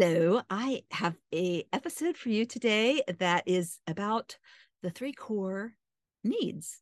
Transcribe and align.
Hello, 0.00 0.40
I 0.48 0.82
have 0.92 1.16
a 1.34 1.64
episode 1.72 2.16
for 2.16 2.28
you 2.28 2.44
today 2.44 3.02
that 3.18 3.42
is 3.46 3.80
about 3.88 4.38
the 4.80 4.90
three 4.90 5.12
core 5.12 5.72
needs. 6.22 6.80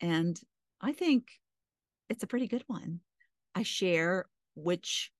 And 0.00 0.40
I 0.80 0.90
think 0.90 1.28
it's 2.08 2.24
a 2.24 2.26
pretty 2.26 2.48
good 2.48 2.64
one. 2.66 3.02
I 3.54 3.62
share 3.62 4.24
which 4.56 5.12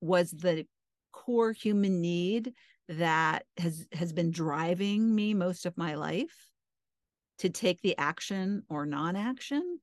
was 0.00 0.30
the 0.30 0.64
core 1.10 1.50
human 1.50 2.00
need 2.00 2.52
that 2.88 3.46
has 3.58 3.84
has 3.92 4.12
been 4.12 4.30
driving 4.30 5.12
me 5.12 5.34
most 5.34 5.66
of 5.66 5.76
my 5.76 5.96
life 5.96 6.52
to 7.38 7.50
take 7.50 7.82
the 7.82 7.98
action 7.98 8.62
or 8.68 8.86
non-action. 8.86 9.80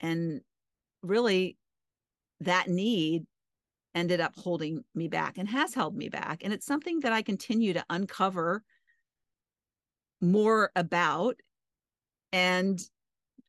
And 0.00 0.40
really 1.02 1.58
that 2.40 2.70
need 2.70 3.26
ended 3.94 4.20
up 4.20 4.34
holding 4.36 4.84
me 4.94 5.08
back 5.08 5.38
and 5.38 5.48
has 5.48 5.74
held 5.74 5.96
me 5.96 6.08
back. 6.08 6.42
And 6.44 6.52
it's 6.52 6.66
something 6.66 7.00
that 7.00 7.12
I 7.12 7.22
continue 7.22 7.72
to 7.72 7.84
uncover 7.90 8.62
more 10.20 10.70
about. 10.76 11.36
And 12.32 12.80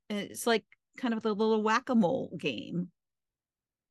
it's 0.10 0.48
like 0.48 0.66
kind 0.98 1.14
of 1.14 1.22
the 1.22 1.34
little 1.34 1.62
whack 1.62 1.90
a 1.90 1.96
mole 1.96 2.36
game. 2.38 2.90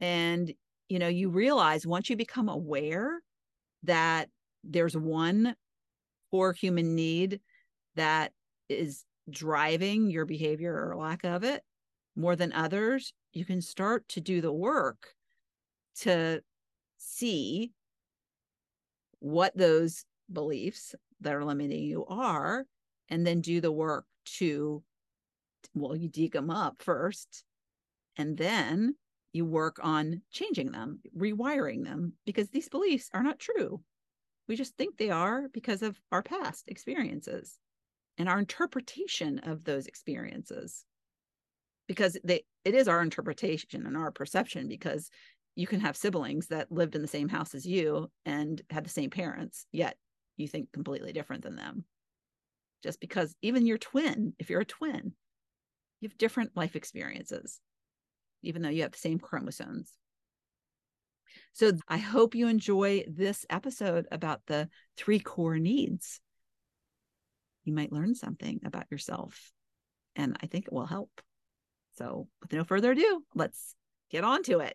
And, 0.00 0.52
you 0.88 0.98
know, 0.98 1.08
you 1.08 1.28
realize 1.28 1.86
once 1.86 2.10
you 2.10 2.16
become 2.16 2.48
aware 2.48 3.20
that 3.84 4.28
there's 4.64 4.96
one 4.96 5.54
core 6.30 6.52
human 6.52 6.94
need 6.94 7.40
that 7.96 8.32
is 8.68 9.04
driving 9.28 10.10
your 10.10 10.24
behavior 10.24 10.74
or 10.74 10.96
lack 10.96 11.24
of 11.24 11.44
it 11.44 11.62
more 12.16 12.34
than 12.34 12.52
others, 12.52 13.12
you 13.32 13.44
can 13.44 13.60
start 13.60 14.08
to 14.08 14.20
do 14.20 14.40
the 14.40 14.52
work 14.52 15.14
to 16.00 16.42
see 16.98 17.72
what 19.20 19.56
those 19.56 20.04
beliefs 20.32 20.94
that 21.20 21.34
are 21.34 21.44
limiting 21.44 21.82
you 21.82 22.04
are 22.06 22.64
and 23.08 23.26
then 23.26 23.40
do 23.40 23.60
the 23.60 23.72
work 23.72 24.04
to 24.24 24.82
well 25.74 25.94
you 25.94 26.08
dig 26.08 26.32
them 26.32 26.50
up 26.50 26.76
first 26.80 27.44
and 28.16 28.36
then 28.36 28.94
you 29.32 29.44
work 29.44 29.78
on 29.82 30.22
changing 30.30 30.72
them 30.72 31.00
rewiring 31.16 31.84
them 31.84 32.14
because 32.24 32.48
these 32.50 32.68
beliefs 32.68 33.08
are 33.12 33.22
not 33.22 33.38
true. 33.38 33.80
We 34.48 34.56
just 34.56 34.76
think 34.76 34.96
they 34.96 35.10
are 35.10 35.48
because 35.52 35.82
of 35.82 36.00
our 36.10 36.22
past 36.22 36.64
experiences 36.66 37.58
and 38.18 38.28
our 38.28 38.38
interpretation 38.38 39.38
of 39.40 39.64
those 39.64 39.86
experiences 39.86 40.84
because 41.86 42.18
they 42.24 42.42
it 42.64 42.74
is 42.74 42.88
our 42.88 43.02
interpretation 43.02 43.86
and 43.86 43.96
our 43.96 44.10
perception 44.10 44.68
because 44.68 45.10
you 45.60 45.66
can 45.66 45.80
have 45.80 45.94
siblings 45.94 46.46
that 46.46 46.72
lived 46.72 46.94
in 46.94 47.02
the 47.02 47.08
same 47.08 47.28
house 47.28 47.54
as 47.54 47.66
you 47.66 48.10
and 48.24 48.62
had 48.70 48.82
the 48.82 48.88
same 48.88 49.10
parents 49.10 49.66
yet 49.72 49.94
you 50.38 50.48
think 50.48 50.72
completely 50.72 51.12
different 51.12 51.42
than 51.42 51.54
them. 51.54 51.84
Just 52.82 52.98
because 52.98 53.34
even 53.42 53.66
your 53.66 53.76
twin 53.76 54.32
if 54.38 54.48
you're 54.48 54.62
a 54.62 54.64
twin 54.64 55.12
you 56.00 56.08
have 56.08 56.16
different 56.16 56.56
life 56.56 56.76
experiences 56.76 57.60
even 58.42 58.62
though 58.62 58.70
you 58.70 58.80
have 58.80 58.92
the 58.92 58.98
same 58.98 59.18
chromosomes. 59.18 59.92
So 61.52 61.72
i 61.88 61.98
hope 61.98 62.34
you 62.34 62.48
enjoy 62.48 63.04
this 63.06 63.44
episode 63.50 64.06
about 64.10 64.40
the 64.46 64.70
three 64.96 65.20
core 65.20 65.58
needs. 65.58 66.22
You 67.64 67.74
might 67.74 67.92
learn 67.92 68.14
something 68.14 68.60
about 68.64 68.90
yourself 68.90 69.52
and 70.16 70.38
i 70.42 70.46
think 70.46 70.68
it 70.68 70.72
will 70.72 70.86
help. 70.86 71.20
So, 71.98 72.28
with 72.40 72.54
no 72.54 72.64
further 72.64 72.92
ado, 72.92 73.22
let's 73.34 73.74
get 74.10 74.24
on 74.24 74.42
to 74.44 74.60
it. 74.60 74.74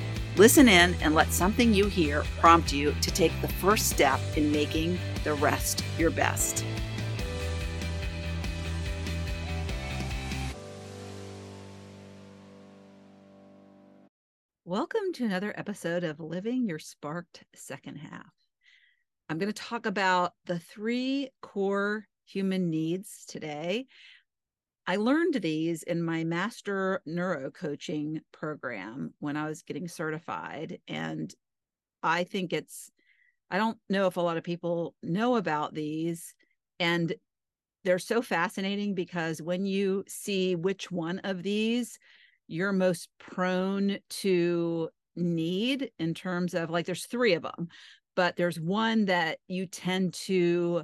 Listen 0.37 0.69
in 0.69 0.93
and 1.01 1.13
let 1.13 1.33
something 1.33 1.73
you 1.73 1.87
hear 1.87 2.23
prompt 2.39 2.71
you 2.71 2.95
to 3.01 3.11
take 3.11 3.33
the 3.41 3.49
first 3.49 3.89
step 3.89 4.17
in 4.37 4.49
making 4.49 4.97
the 5.25 5.33
rest 5.33 5.83
your 5.97 6.09
best. 6.09 6.63
Welcome 14.63 15.11
to 15.15 15.25
another 15.25 15.53
episode 15.57 16.05
of 16.05 16.21
Living 16.21 16.65
Your 16.65 16.79
Sparked 16.79 17.43
Second 17.53 17.97
Half. 17.97 18.31
I'm 19.27 19.37
going 19.37 19.51
to 19.51 19.63
talk 19.63 19.85
about 19.85 20.31
the 20.45 20.59
three 20.59 21.29
core 21.41 22.07
human 22.23 22.69
needs 22.69 23.25
today. 23.27 23.87
I 24.91 24.97
learned 24.97 25.35
these 25.35 25.83
in 25.83 26.03
my 26.03 26.25
master 26.25 27.01
neuro 27.05 27.49
coaching 27.49 28.19
program 28.33 29.13
when 29.19 29.37
I 29.37 29.47
was 29.47 29.61
getting 29.61 29.87
certified. 29.87 30.79
And 30.85 31.33
I 32.03 32.25
think 32.25 32.51
it's, 32.51 32.91
I 33.49 33.57
don't 33.57 33.77
know 33.89 34.07
if 34.07 34.17
a 34.17 34.21
lot 34.21 34.35
of 34.35 34.43
people 34.43 34.93
know 35.01 35.37
about 35.37 35.73
these. 35.73 36.35
And 36.77 37.13
they're 37.85 37.99
so 37.99 38.21
fascinating 38.21 38.93
because 38.93 39.41
when 39.41 39.65
you 39.65 40.03
see 40.09 40.57
which 40.57 40.91
one 40.91 41.19
of 41.19 41.41
these 41.41 41.97
you're 42.49 42.73
most 42.73 43.07
prone 43.17 43.97
to 44.09 44.89
need 45.15 45.89
in 45.99 46.13
terms 46.13 46.53
of 46.53 46.69
like, 46.69 46.85
there's 46.85 47.05
three 47.05 47.31
of 47.31 47.43
them, 47.43 47.69
but 48.17 48.35
there's 48.35 48.59
one 48.59 49.05
that 49.05 49.37
you 49.47 49.67
tend 49.67 50.13
to 50.15 50.83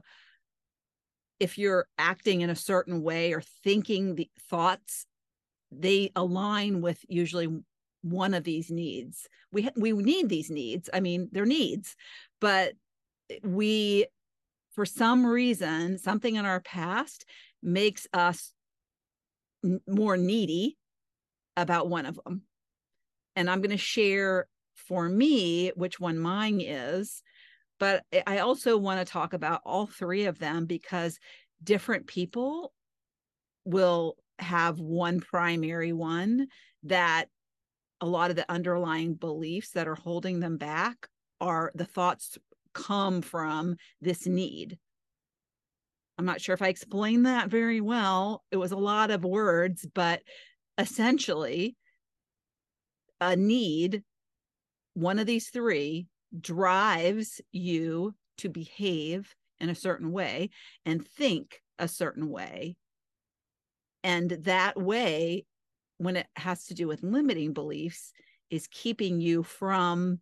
if 1.40 1.58
you're 1.58 1.88
acting 1.98 2.42
in 2.42 2.50
a 2.50 2.56
certain 2.56 3.02
way 3.02 3.34
or 3.34 3.42
thinking 3.64 4.16
the 4.16 4.30
thoughts 4.50 5.06
they 5.72 6.12
align 6.16 6.82
with 6.82 7.00
usually 7.10 7.48
one 8.02 8.34
of 8.34 8.44
these 8.44 8.72
needs. 8.72 9.28
We 9.52 9.70
we 9.76 9.92
need 9.92 10.30
these 10.30 10.50
needs 10.50 10.90
i 10.94 11.00
mean 11.00 11.30
they're 11.32 11.46
needs 11.46 11.96
but 12.40 12.74
we 13.44 14.06
for 14.72 14.86
some 14.86 15.26
reason 15.26 15.98
something 15.98 16.36
in 16.36 16.46
our 16.46 16.60
past 16.60 17.26
makes 17.64 18.08
us 18.14 18.54
n- 19.64 19.82
more 19.88 20.18
needy 20.18 20.78
about 21.56 21.90
one 21.90 22.06
of 22.06 22.20
them 22.24 22.44
and 23.36 23.50
i'm 23.50 23.62
going 23.62 23.72
to 23.72 23.78
share 23.78 24.48
for 24.76 25.10
me 25.10 25.72
which 25.76 26.00
one 26.00 26.20
mine 26.20 26.62
is 26.62 27.24
but 27.80 28.04
I 28.26 28.40
also 28.40 28.78
want 28.78 29.06
to 29.06 29.12
talk 29.12 29.34
about 29.34 29.62
all 29.66 29.88
three 29.88 30.26
of 30.26 30.40
them 30.40 30.66
because 30.66 31.20
different 31.64 32.08
people 32.08 32.74
will 33.66 34.16
have 34.40 34.80
one 34.80 35.20
primary 35.20 35.94
one 35.94 36.48
that 36.84 37.26
a 38.02 38.06
lot 38.06 38.30
of 38.30 38.36
the 38.36 38.50
underlying 38.52 39.16
beliefs 39.16 39.72
that 39.72 39.88
are 39.88 39.96
holding 39.96 40.40
them 40.40 40.58
back 40.58 41.08
are 41.42 41.72
the 41.76 41.86
thoughts 41.86 42.38
come 42.74 43.22
from 43.22 43.76
this 44.02 44.28
need. 44.28 44.78
I'm 46.18 46.26
not 46.26 46.42
sure 46.42 46.54
if 46.54 46.62
I 46.62 46.68
explained 46.68 47.26
that 47.26 47.50
very 47.50 47.82
well. 47.82 48.44
It 48.52 48.58
was 48.58 48.72
a 48.72 48.78
lot 48.78 49.12
of 49.12 49.24
words, 49.24 49.86
but 49.94 50.22
essentially, 50.78 51.76
a 53.20 53.36
need, 53.36 54.04
one 54.94 55.20
of 55.20 55.28
these 55.28 55.50
three, 55.50 56.08
drives 56.40 57.42
you 57.52 58.14
to 58.40 58.50
behave 58.50 59.36
in 59.60 59.70
a 59.70 59.76
certain 59.76 60.12
way 60.12 60.50
and 60.86 61.08
think 61.08 61.62
a 61.80 61.88
certain 61.88 62.30
way. 62.30 62.76
And 64.04 64.32
that 64.32 64.80
way, 64.80 65.46
when 65.98 66.16
it 66.16 66.28
has 66.36 66.66
to 66.66 66.74
do 66.74 66.88
with 66.88 67.04
limiting 67.04 67.54
beliefs, 67.54 68.14
is 68.50 68.68
keeping 68.68 69.20
you 69.20 69.44
from 69.44 70.20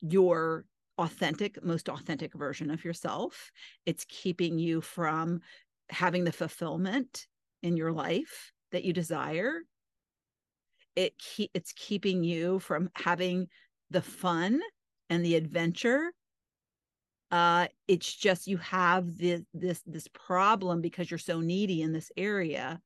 your 0.00 0.64
authentic, 0.98 1.64
most 1.64 1.88
authentic 1.88 2.34
version 2.34 2.70
of 2.70 2.84
yourself. 2.84 3.50
It's 3.86 4.04
keeping 4.08 4.58
you 4.58 4.80
from 4.80 5.40
having 5.90 6.24
the 6.24 6.32
fulfillment 6.32 7.26
in 7.62 7.76
your 7.76 7.92
life 7.92 8.52
that 8.72 8.84
you 8.84 8.92
desire. 8.92 9.62
it 10.96 11.14
it's 11.54 11.72
keeping 11.72 12.22
you 12.24 12.58
from 12.58 12.90
having 12.94 13.48
the 13.90 14.02
fun 14.02 14.60
and 15.10 15.24
the 15.24 15.36
adventure 15.36 16.12
uh 17.30 17.66
it's 17.86 18.14
just 18.14 18.46
you 18.46 18.56
have 18.56 19.18
this 19.18 19.42
this 19.52 19.82
this 19.86 20.08
problem 20.08 20.80
because 20.80 21.10
you're 21.10 21.18
so 21.18 21.40
needy 21.40 21.82
in 21.82 21.92
this 21.92 22.10
area 22.16 22.80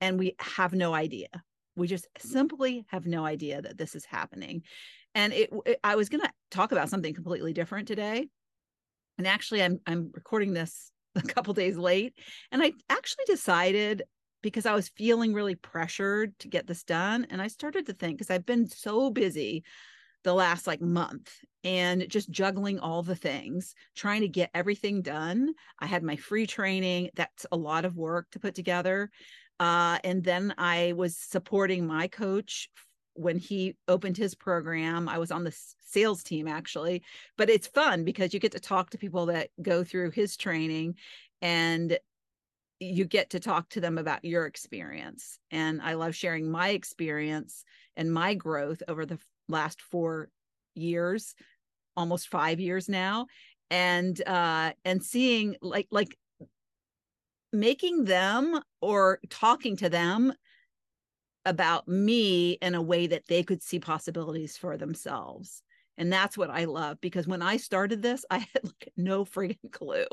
and 0.00 0.18
we 0.18 0.34
have 0.38 0.72
no 0.72 0.94
idea. 0.94 1.28
We 1.76 1.86
just 1.86 2.08
simply 2.18 2.84
have 2.88 3.06
no 3.06 3.24
idea 3.24 3.62
that 3.62 3.78
this 3.78 3.94
is 3.94 4.04
happening. 4.04 4.62
And 5.14 5.32
it, 5.32 5.50
it 5.66 5.80
i 5.82 5.96
was 5.96 6.08
going 6.08 6.20
to 6.20 6.30
talk 6.50 6.70
about 6.70 6.88
something 6.88 7.12
completely 7.12 7.52
different 7.52 7.88
today 7.88 8.28
and 9.18 9.26
actually 9.26 9.60
i'm 9.60 9.80
i'm 9.84 10.12
recording 10.14 10.52
this 10.52 10.92
a 11.16 11.22
couple 11.22 11.52
days 11.52 11.76
late 11.76 12.14
and 12.52 12.62
i 12.62 12.70
actually 12.88 13.24
decided 13.26 14.04
because 14.40 14.66
i 14.66 14.72
was 14.72 14.88
feeling 14.90 15.34
really 15.34 15.56
pressured 15.56 16.38
to 16.38 16.46
get 16.46 16.68
this 16.68 16.84
done 16.84 17.26
and 17.28 17.42
i 17.42 17.48
started 17.48 17.86
to 17.86 17.92
think 17.92 18.18
because 18.18 18.30
i've 18.30 18.46
been 18.46 18.68
so 18.68 19.10
busy 19.10 19.64
the 20.24 20.34
last 20.34 20.66
like 20.66 20.80
month 20.80 21.32
and 21.64 22.08
just 22.08 22.30
juggling 22.30 22.78
all 22.78 23.02
the 23.02 23.14
things, 23.14 23.74
trying 23.94 24.22
to 24.22 24.28
get 24.28 24.50
everything 24.54 25.02
done. 25.02 25.54
I 25.78 25.86
had 25.86 26.02
my 26.02 26.16
free 26.16 26.46
training. 26.46 27.10
That's 27.14 27.46
a 27.52 27.56
lot 27.56 27.84
of 27.84 27.96
work 27.96 28.30
to 28.32 28.40
put 28.40 28.54
together. 28.54 29.10
Uh, 29.58 29.98
and 30.04 30.24
then 30.24 30.54
I 30.56 30.94
was 30.96 31.16
supporting 31.16 31.86
my 31.86 32.08
coach 32.08 32.70
when 33.14 33.36
he 33.36 33.76
opened 33.88 34.16
his 34.16 34.34
program. 34.34 35.08
I 35.08 35.18
was 35.18 35.30
on 35.30 35.44
the 35.44 35.54
sales 35.86 36.22
team 36.22 36.48
actually, 36.48 37.02
but 37.36 37.50
it's 37.50 37.66
fun 37.66 38.04
because 38.04 38.32
you 38.32 38.40
get 38.40 38.52
to 38.52 38.60
talk 38.60 38.90
to 38.90 38.98
people 38.98 39.26
that 39.26 39.50
go 39.60 39.84
through 39.84 40.12
his 40.12 40.36
training 40.36 40.94
and 41.42 41.98
you 42.78 43.04
get 43.04 43.30
to 43.30 43.40
talk 43.40 43.68
to 43.70 43.80
them 43.80 43.98
about 43.98 44.24
your 44.24 44.46
experience. 44.46 45.38
And 45.50 45.82
I 45.82 45.94
love 45.94 46.14
sharing 46.14 46.50
my 46.50 46.70
experience 46.70 47.64
and 47.96 48.10
my 48.10 48.34
growth 48.34 48.82
over 48.88 49.04
the 49.04 49.18
last 49.50 49.82
four 49.82 50.28
years 50.74 51.34
almost 51.96 52.28
five 52.28 52.60
years 52.60 52.88
now 52.88 53.26
and 53.70 54.20
uh 54.26 54.72
and 54.84 55.02
seeing 55.02 55.56
like 55.60 55.88
like 55.90 56.16
making 57.52 58.04
them 58.04 58.60
or 58.80 59.18
talking 59.28 59.76
to 59.76 59.88
them 59.88 60.32
about 61.44 61.88
me 61.88 62.52
in 62.62 62.74
a 62.74 62.82
way 62.82 63.06
that 63.06 63.26
they 63.26 63.42
could 63.42 63.62
see 63.62 63.80
possibilities 63.80 64.56
for 64.56 64.76
themselves 64.76 65.62
and 66.00 66.10
that's 66.10 66.38
what 66.38 66.48
I 66.48 66.64
love 66.64 66.98
because 67.02 67.28
when 67.28 67.42
I 67.42 67.58
started 67.58 68.00
this, 68.00 68.24
I 68.30 68.38
had 68.54 68.64
like 68.64 68.88
no 68.96 69.26
freaking 69.26 69.70
clue. 69.70 70.06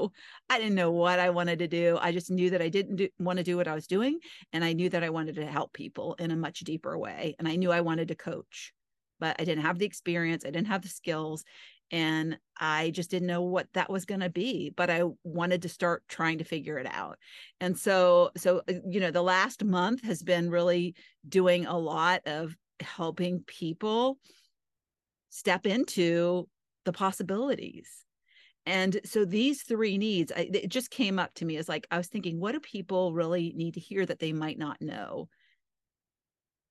I 0.50 0.57
didn't 0.57 0.75
know 0.75 0.92
what 0.92 1.18
I 1.18 1.30
wanted 1.30 1.60
to 1.60 1.68
do. 1.69 1.98
I 2.01 2.12
just 2.12 2.30
knew 2.30 2.50
that 2.50 2.62
I 2.62 2.68
didn't 2.68 2.98
do, 2.98 3.07
want 3.19 3.38
to 3.38 3.44
do 3.44 3.56
what 3.56 3.69
I 3.69 3.74
was 3.74 3.88
doing. 3.88 4.19
And 4.51 4.66
I 4.66 4.74
knew 4.74 4.89
that 4.89 5.04
I 5.04 5.10
wanted 5.10 5.36
to 5.36 5.45
help 5.45 5.72
people 5.72 6.16
in 6.16 6.31
a 6.31 6.36
much 6.36 6.60
deeper 6.60 6.98
way. 6.98 7.36
And 7.39 7.48
I 7.48 7.56
knew 7.56 7.72
I 7.72 7.81
wanted 7.81 8.10
to 8.10 8.16
coach 8.16 8.74
but 9.19 9.35
I 9.39 9.45
didn't 9.45 9.63
have 9.63 9.79
the 9.79 9.85
experience, 9.85 10.45
I 10.45 10.51
didn't 10.51 10.67
have 10.67 10.81
the 10.81 10.89
skills, 10.89 11.43
and 11.91 12.37
I 12.59 12.89
just 12.89 13.09
didn't 13.09 13.27
know 13.27 13.43
what 13.43 13.67
that 13.73 13.89
was 13.89 14.05
going 14.05 14.19
to 14.19 14.29
be, 14.29 14.71
but 14.75 14.89
I 14.89 15.03
wanted 15.23 15.61
to 15.61 15.69
start 15.69 16.03
trying 16.09 16.39
to 16.39 16.43
figure 16.43 16.77
it 16.77 16.87
out. 16.87 17.17
And 17.61 17.77
so 17.77 18.31
so 18.35 18.61
uh, 18.69 18.73
you 18.87 18.99
know, 18.99 19.11
the 19.11 19.21
last 19.21 19.63
month 19.63 20.03
has 20.03 20.21
been 20.21 20.49
really 20.49 20.95
doing 21.27 21.65
a 21.65 21.77
lot 21.77 22.21
of 22.25 22.55
helping 22.81 23.43
people 23.47 24.17
step 25.29 25.65
into 25.65 26.47
the 26.85 26.93
possibilities. 26.93 27.89
And 28.65 28.99
so 29.05 29.23
these 29.23 29.63
three 29.63 29.97
needs, 29.97 30.31
I, 30.35 30.49
it 30.53 30.67
just 30.67 30.91
came 30.91 31.19
up 31.19 31.33
to 31.35 31.45
me 31.45 31.55
as 31.55 31.69
like 31.69 31.87
I 31.89 31.97
was 31.97 32.07
thinking, 32.07 32.39
what 32.39 32.51
do 32.51 32.59
people 32.59 33.13
really 33.13 33.53
need 33.55 33.75
to 33.75 33.79
hear 33.79 34.05
that 34.05 34.19
they 34.19 34.33
might 34.33 34.57
not 34.57 34.81
know? 34.81 35.29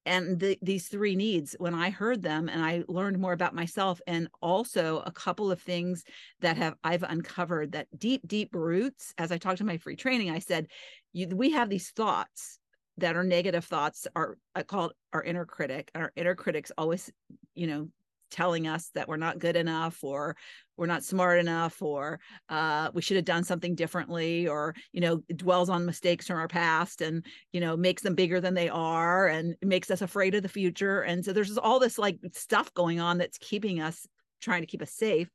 And 0.07 0.39
the, 0.39 0.59
these 0.63 0.89
three 0.89 1.15
needs 1.15 1.55
when 1.59 1.75
i 1.75 1.91
heard 1.91 2.23
them 2.23 2.49
and 2.49 2.65
i 2.65 2.83
learned 2.89 3.19
more 3.19 3.33
about 3.33 3.55
myself 3.55 4.01
and 4.07 4.29
also 4.41 5.03
a 5.05 5.11
couple 5.11 5.51
of 5.51 5.61
things 5.61 6.05
that 6.41 6.57
have 6.57 6.75
i've 6.85 7.03
uncovered 7.03 7.73
that 7.73 7.87
deep 7.99 8.27
deep 8.27 8.55
roots 8.55 9.13
as 9.19 9.31
i 9.31 9.37
talked 9.37 9.59
to 9.59 9.65
my 9.65 9.77
free 9.77 9.97
training 9.97 10.31
i 10.31 10.39
said 10.39 10.69
you, 11.13 11.29
we 11.29 11.51
have 11.51 11.69
these 11.69 11.91
thoughts 11.91 12.59
that 12.99 13.17
are 13.17 13.25
negative 13.25 13.65
thoughts 13.65 14.07
are 14.17 14.39
i 14.55 14.63
call 14.63 14.93
our 15.13 15.23
inner 15.23 15.45
critic 15.45 15.91
our 15.95 16.13
inner 16.17 16.35
critics 16.35 16.73
always 16.79 17.11
you 17.55 17.67
know 17.67 17.89
telling 18.31 18.67
us 18.67 18.91
that 18.95 19.09
we're 19.09 19.17
not 19.17 19.39
good 19.39 19.57
enough 19.57 20.03
or 20.03 20.37
we're 20.77 20.87
not 20.87 21.05
smart 21.05 21.39
enough 21.39 21.81
or 21.81 22.21
uh, 22.49 22.91
we 22.93 23.03
should 23.03 23.17
have 23.17 23.25
done 23.25 23.45
something 23.45 23.75
differently 23.75 24.47
or 24.47 24.75
you 24.93 25.01
know 25.01 25.23
dwells 25.35 25.69
on 25.69 25.87
mistakes 25.87 26.27
from 26.27 26.37
our 26.37 26.49
past 26.49 27.01
and 27.01 27.25
you 27.53 27.61
know 27.61 27.77
makes 27.77 28.03
them 28.03 28.15
bigger 28.15 28.41
than 28.41 28.55
they 28.55 28.69
are 28.69 29.27
and 29.29 29.57
makes 29.63 29.91
us 29.91 30.03
afraid 30.03 30.35
of 30.35 30.43
the 30.43 30.49
future. 30.49 31.01
And 31.03 31.25
so 31.25 31.33
there's 31.33 31.57
all 31.59 31.79
this 31.79 31.99
like 31.99 32.19
stuff 32.33 32.73
going 32.75 33.01
on 33.01 33.19
that's 33.19 33.39
keeping 33.39 33.81
us 33.81 34.07
trying 34.41 34.63
to 34.63 34.67
keep 34.67 34.83
us 34.83 34.93
safe 34.93 35.29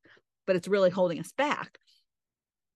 but 0.47 0.55
it's 0.55 0.67
really 0.67 0.89
holding 0.89 1.19
us 1.19 1.31
back. 1.31 1.77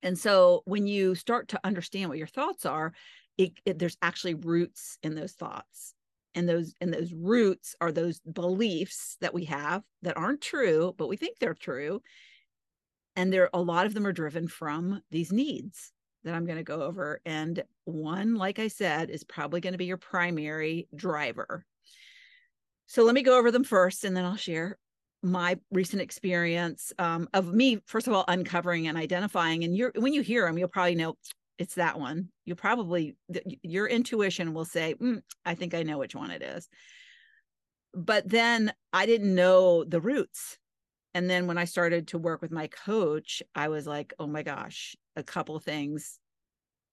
And 0.04 0.18
so 0.18 0.62
when 0.66 0.86
you 0.88 1.16
start 1.16 1.50
to 1.50 1.60
understand 1.64 2.10
what 2.10 2.18
your 2.18 2.28
thoughts 2.28 2.66
are 2.66 2.94
it, 3.38 3.52
it, 3.66 3.80
there's 3.80 3.98
actually 4.02 4.36
roots 4.36 4.98
in 5.04 5.16
those 5.16 5.34
thoughts 5.34 5.94
and 6.36 6.48
those 6.48 6.76
and 6.82 6.94
those 6.94 7.14
roots 7.14 7.76
are 7.82 7.92
those 7.92 8.20
beliefs 8.20 9.18
that 9.22 9.34
we 9.34 9.46
have 9.46 9.82
that 10.02 10.18
aren't 10.18 10.42
true 10.42 10.94
but 10.98 11.08
we 11.08 11.18
think 11.18 11.40
they're 11.40 11.54
true. 11.54 12.02
And 13.16 13.32
there 13.32 13.50
a 13.54 13.62
lot 13.62 13.86
of 13.86 13.94
them 13.94 14.06
are 14.06 14.12
driven 14.12 14.48
from 14.48 15.02
these 15.10 15.32
needs 15.32 15.92
that 16.24 16.36
i'm 16.36 16.46
going 16.46 16.58
to 16.58 16.64
go 16.64 16.82
over. 16.84 17.22
And 17.26 17.64
one 17.86 18.36
like 18.36 18.60
i 18.60 18.68
said 18.68 19.10
is 19.10 19.24
probably 19.24 19.62
going 19.62 19.74
to 19.74 19.80
be 19.80 19.86
your 19.86 19.98
primary 19.98 20.88
driver. 20.96 21.66
So 22.88 23.04
let 23.04 23.16
me 23.16 23.24
go 23.24 23.40
over 23.40 23.50
them 23.52 23.64
first 23.64 24.04
and 24.04 24.16
then 24.16 24.26
i'll 24.26 24.36
share 24.36 24.78
my 25.24 25.58
recent 25.72 26.04
experience 26.04 26.94
um, 27.00 27.28
of 27.34 27.52
me 27.52 27.82
first 27.88 28.06
of 28.06 28.14
all 28.14 28.26
uncovering 28.28 28.88
and 28.88 28.98
identifying. 28.98 29.64
And 29.64 29.76
you're 29.76 29.92
when 29.96 30.14
you 30.14 30.22
hear 30.22 30.46
them 30.46 30.58
you'll 30.58 30.68
probably 30.68 30.96
know 30.96 31.16
it's 31.58 31.76
that 31.76 32.00
one. 32.00 32.30
You 32.44 32.56
probably 32.56 33.16
your 33.62 33.88
intuition 33.88 34.54
will 34.54 34.66
say 34.66 34.96
mm, 34.96 35.22
i 35.46 35.56
think 35.56 35.74
i 35.74 35.84
know 35.84 35.98
which 35.98 36.16
one 36.16 36.32
it 36.32 36.42
is. 36.42 36.68
But 37.94 38.28
then 38.28 38.74
i 38.94 39.06
didn't 39.06 39.34
know 39.34 39.84
the 39.84 40.02
roots. 40.02 40.58
And 41.14 41.30
then 41.30 41.48
when 41.48 41.58
i 41.58 41.66
started 41.66 42.10
to 42.10 42.18
work 42.18 42.42
with 42.42 42.52
my 42.52 42.68
coach 42.68 43.42
i 43.56 43.70
was 43.70 43.88
like 43.88 44.14
oh 44.20 44.28
my 44.28 44.44
gosh 44.44 44.96
a 45.16 45.24
couple 45.24 45.58
things 45.60 46.20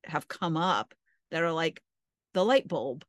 have 0.04 0.28
come 0.28 0.56
up 0.56 0.94
that 1.30 1.42
are 1.42 1.52
like 1.52 1.82
the 2.34 2.44
light 2.44 2.68
bulb 2.68 3.04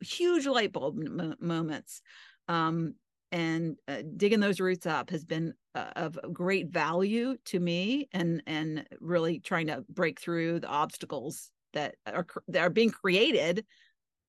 huge 0.00 0.46
light 0.46 0.72
bulb 0.72 0.98
moments. 1.40 2.02
Um, 2.48 2.94
and 3.32 3.76
uh, 3.88 4.02
digging 4.16 4.40
those 4.40 4.60
roots 4.60 4.86
up 4.86 5.10
has 5.10 5.24
been 5.24 5.54
uh, 5.74 5.90
of 5.96 6.18
great 6.32 6.68
value 6.68 7.36
to 7.46 7.58
me 7.58 8.08
and 8.12 8.42
and 8.46 8.86
really 9.00 9.40
trying 9.40 9.66
to 9.66 9.84
break 9.88 10.20
through 10.20 10.60
the 10.60 10.68
obstacles 10.68 11.50
that 11.72 11.96
are 12.06 12.26
that 12.48 12.60
are 12.60 12.70
being 12.70 12.90
created 12.90 13.64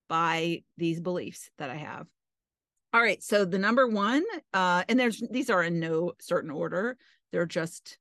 by 0.08 0.64
these 0.78 1.00
beliefs 1.00 1.50
that 1.58 1.70
I 1.70 1.76
have. 1.76 2.08
All 2.94 3.02
right, 3.02 3.22
so 3.24 3.44
the 3.44 3.58
number 3.58 3.88
one, 3.88 4.24
uh, 4.54 4.84
and 4.88 5.00
there's 5.00 5.22
these 5.32 5.50
are 5.50 5.64
in 5.64 5.80
no 5.80 6.14
certain 6.20 6.52
order. 6.52 6.98
They're 7.32 7.46
just 7.46 7.98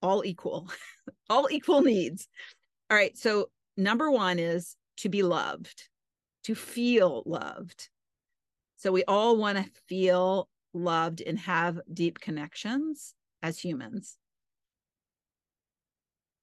all 0.00 0.24
equal, 0.24 0.70
all 1.30 1.48
equal 1.50 1.82
needs. 1.82 2.28
All 2.90 2.96
right, 2.96 3.16
so 3.18 3.50
number 3.76 4.10
one 4.10 4.38
is 4.38 4.76
to 4.98 5.08
be 5.08 5.22
loved, 5.22 5.88
to 6.44 6.54
feel 6.54 7.22
loved. 7.26 7.88
So 8.84 8.92
we 8.92 9.02
all 9.04 9.38
want 9.38 9.56
to 9.56 9.64
feel 9.88 10.46
loved 10.74 11.22
and 11.22 11.38
have 11.38 11.80
deep 11.90 12.20
connections 12.20 13.14
as 13.42 13.58
humans. 13.58 14.18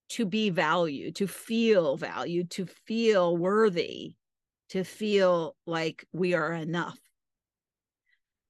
To 0.10 0.26
be 0.26 0.50
valued, 0.50 1.18
to 1.18 1.28
feel 1.28 1.98
valued, 1.98 2.50
to 2.50 2.66
feel 2.66 3.38
worthy, 3.38 4.16
to 4.70 4.84
feel 4.84 5.56
like 5.68 6.08
we 6.14 6.34
are 6.34 6.52
enough. 6.52 6.98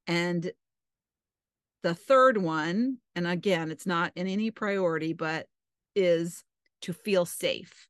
And 0.08 0.54
the 1.84 1.94
third 1.94 2.38
one, 2.38 3.00
and 3.14 3.28
again, 3.28 3.72
it's 3.72 3.86
not 3.86 4.14
in 4.16 4.26
any 4.26 4.52
priority, 4.52 5.12
but 5.12 5.48
is 5.98 6.46
to 6.84 6.94
feel 6.94 7.26
safe. 7.26 7.90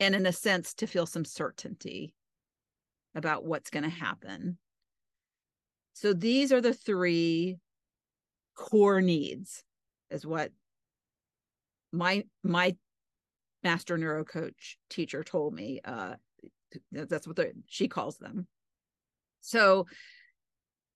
And 0.00 0.16
in 0.16 0.26
a 0.26 0.32
sense, 0.32 0.74
to 0.74 0.88
feel 0.88 1.06
some 1.06 1.24
certainty 1.24 2.12
about 3.16 3.44
what's 3.44 3.70
going 3.70 3.82
to 3.82 3.90
happen. 3.90 4.58
So 5.94 6.12
these 6.12 6.52
are 6.52 6.60
the 6.60 6.74
three 6.74 7.56
core 8.54 9.00
needs, 9.00 9.64
is 10.10 10.24
what 10.24 10.52
my 11.92 12.24
my 12.44 12.76
master 13.64 13.98
neuro 13.98 14.24
coach 14.24 14.76
teacher 14.90 15.24
told 15.24 15.54
me. 15.54 15.80
Uh, 15.84 16.14
that's 16.92 17.26
what 17.26 17.38
she 17.66 17.88
calls 17.88 18.18
them. 18.18 18.46
So 19.40 19.86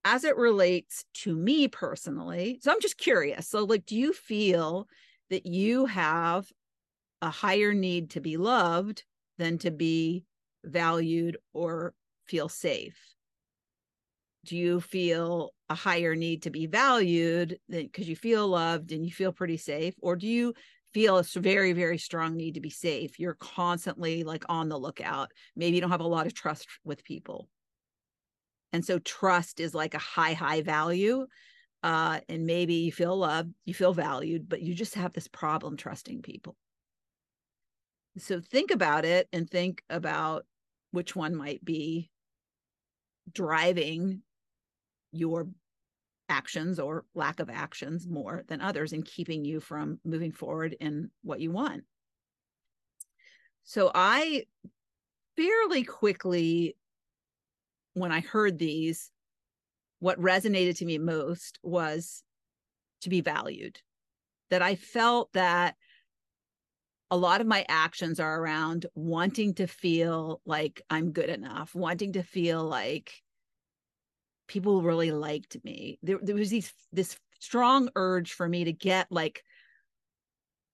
as 0.04 0.24
it 0.24 0.36
relates 0.36 1.04
to 1.14 1.34
me 1.34 1.68
personally, 1.68 2.58
so 2.62 2.72
I'm 2.72 2.80
just 2.80 2.98
curious. 2.98 3.48
So, 3.48 3.64
like, 3.64 3.86
do 3.86 3.96
you 3.96 4.12
feel 4.12 4.86
that 5.30 5.46
you 5.46 5.86
have 5.86 6.46
a 7.22 7.30
higher 7.30 7.72
need 7.72 8.10
to 8.10 8.20
be 8.20 8.36
loved 8.36 9.04
than 9.38 9.58
to 9.58 9.70
be 9.70 10.24
valued 10.64 11.38
or 11.52 11.94
feel 12.30 12.48
safe? 12.48 12.96
Do 14.44 14.56
you 14.56 14.80
feel 14.80 15.50
a 15.68 15.74
higher 15.74 16.14
need 16.14 16.44
to 16.44 16.50
be 16.50 16.66
valued 16.66 17.58
because 17.68 18.08
you 18.08 18.16
feel 18.16 18.48
loved 18.48 18.92
and 18.92 19.04
you 19.04 19.10
feel 19.10 19.32
pretty 19.32 19.56
safe? 19.56 19.94
Or 20.00 20.16
do 20.16 20.26
you 20.26 20.54
feel 20.94 21.18
a 21.18 21.22
very, 21.22 21.72
very 21.72 21.98
strong 21.98 22.36
need 22.36 22.54
to 22.54 22.60
be 22.60 22.70
safe? 22.70 23.18
You're 23.18 23.34
constantly 23.34 24.24
like 24.24 24.44
on 24.48 24.68
the 24.68 24.78
lookout. 24.78 25.30
Maybe 25.56 25.74
you 25.74 25.80
don't 25.80 25.90
have 25.90 26.00
a 26.00 26.06
lot 26.06 26.26
of 26.26 26.32
trust 26.32 26.66
with 26.84 27.04
people. 27.04 27.48
And 28.72 28.84
so 28.84 29.00
trust 29.00 29.60
is 29.60 29.74
like 29.74 29.94
a 29.94 29.98
high, 29.98 30.32
high 30.32 30.62
value. 30.62 31.26
Uh, 31.82 32.20
and 32.28 32.46
maybe 32.46 32.74
you 32.74 32.92
feel 32.92 33.16
loved, 33.16 33.52
you 33.64 33.74
feel 33.74 33.92
valued, 33.92 34.48
but 34.48 34.62
you 34.62 34.74
just 34.74 34.94
have 34.94 35.12
this 35.12 35.28
problem 35.28 35.76
trusting 35.76 36.22
people. 36.22 36.56
So 38.18 38.40
think 38.40 38.70
about 38.70 39.04
it 39.04 39.28
and 39.32 39.48
think 39.48 39.82
about 39.88 40.44
which 40.90 41.14
one 41.14 41.34
might 41.34 41.64
be 41.64 42.09
driving 43.32 44.22
your 45.12 45.48
actions 46.28 46.78
or 46.78 47.04
lack 47.14 47.40
of 47.40 47.50
actions 47.50 48.06
more 48.06 48.44
than 48.46 48.60
others 48.60 48.92
and 48.92 49.04
keeping 49.04 49.44
you 49.44 49.60
from 49.60 49.98
moving 50.04 50.32
forward 50.32 50.76
in 50.80 51.10
what 51.22 51.40
you 51.40 51.50
want. 51.50 51.84
So 53.64 53.90
I 53.94 54.44
fairly 55.36 55.84
quickly, 55.84 56.76
when 57.94 58.12
I 58.12 58.20
heard 58.20 58.58
these, 58.58 59.10
what 59.98 60.20
resonated 60.20 60.78
to 60.78 60.84
me 60.84 60.98
most 60.98 61.58
was 61.62 62.22
to 63.02 63.10
be 63.10 63.20
valued. 63.20 63.80
That 64.50 64.62
I 64.62 64.74
felt 64.74 65.32
that 65.32 65.76
a 67.10 67.16
lot 67.16 67.40
of 67.40 67.46
my 67.46 67.64
actions 67.68 68.20
are 68.20 68.40
around 68.40 68.86
wanting 68.94 69.54
to 69.54 69.66
feel 69.66 70.40
like 70.44 70.80
I'm 70.88 71.12
good 71.12 71.28
enough, 71.28 71.74
wanting 71.74 72.12
to 72.12 72.22
feel 72.22 72.62
like 72.62 73.12
people 74.46 74.82
really 74.82 75.10
liked 75.10 75.56
me. 75.64 75.98
There, 76.02 76.18
there 76.22 76.36
was 76.36 76.50
these 76.50 76.72
this 76.92 77.16
strong 77.40 77.88
urge 77.96 78.32
for 78.32 78.48
me 78.48 78.64
to 78.64 78.72
get 78.72 79.06
like 79.10 79.42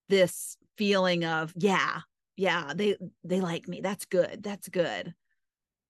this 0.08 0.56
feeling 0.76 1.24
of 1.24 1.52
yeah, 1.56 2.00
yeah, 2.36 2.72
they 2.74 2.96
they 3.24 3.40
like 3.40 3.66
me. 3.66 3.80
That's 3.80 4.04
good. 4.04 4.42
That's 4.42 4.68
good. 4.68 5.14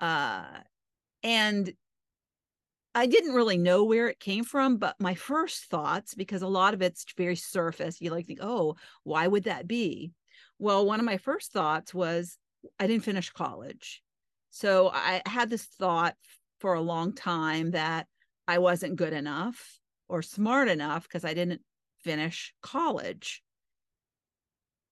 Uh 0.01 0.45
and 1.23 1.73
I 2.95 3.07
didn't 3.07 3.35
really 3.35 3.59
know 3.59 3.85
where 3.85 4.09
it 4.09 4.21
came 4.21 4.43
from, 4.45 4.79
but 4.79 4.97
my 4.99 5.15
first 5.15 5.65
thoughts, 5.65 6.15
because 6.15 6.41
a 6.41 6.49
lot 6.49 6.73
of 6.73 6.81
it's 6.81 7.05
very 7.15 7.37
surface, 7.37 8.01
you 8.01 8.11
like 8.11 8.27
think, 8.27 8.39
oh, 8.41 8.77
why 9.03 9.27
would 9.27 9.45
that 9.45 9.67
be? 9.67 10.13
Well, 10.59 10.87
one 10.87 11.01
of 11.01 11.07
my 11.07 11.19
first 11.19 11.53
thoughts 11.53 11.93
was 11.93 12.39
I 12.79 12.87
didn't 12.87 13.05
finish 13.05 13.31
college. 13.31 14.03
So 14.51 14.91
I 14.93 15.23
had 15.27 15.51
this 15.51 15.65
thought 15.65 16.17
for 16.61 16.75
a 16.75 16.81
long 16.81 17.13
time 17.13 17.73
that 17.73 18.07
I 18.49 18.59
wasn't 18.59 18.97
good 18.97 19.13
enough 19.13 19.79
or 20.09 20.23
smart 20.23 20.69
enough 20.69 21.03
because 21.03 21.25
I 21.25 21.35
didn't 21.35 21.61
finish 22.03 22.55
college. 22.63 23.43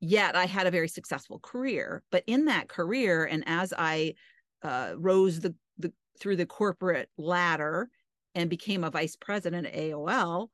Yet 0.01 0.37
I 0.37 0.45
had 0.47 0.67
a 0.67 0.71
very 0.71 0.89
successful 0.89 1.39
career. 1.39 2.03
But 2.11 2.25
in 2.27 2.47
that 2.47 2.69
career, 2.69 3.25
and 3.25 3.43
as 3.47 3.73
I 3.77 4.15
uh, 4.63 4.95
rose 4.97 5.41
the, 5.41 5.55
the 5.79 5.93
through 6.21 6.37
the 6.37 6.47
corporate 6.47 7.09
ladder 7.17 7.89
and 8.35 8.51
became 8.51 8.85
a 8.85 8.91
vice 8.91 9.17
president 9.17 9.67
at 9.67 9.75
AOL, 9.75 10.49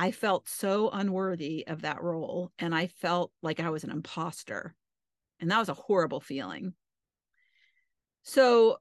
I 0.00 0.12
felt 0.12 0.48
so 0.48 0.88
unworthy 0.88 1.66
of 1.66 1.82
that 1.82 2.02
role. 2.02 2.50
And 2.58 2.74
I 2.74 2.86
felt 2.86 3.32
like 3.42 3.60
I 3.60 3.68
was 3.68 3.84
an 3.84 3.90
imposter. 3.90 4.74
And 5.40 5.50
that 5.50 5.58
was 5.58 5.68
a 5.68 5.74
horrible 5.74 6.20
feeling. 6.20 6.72
So 8.22 8.78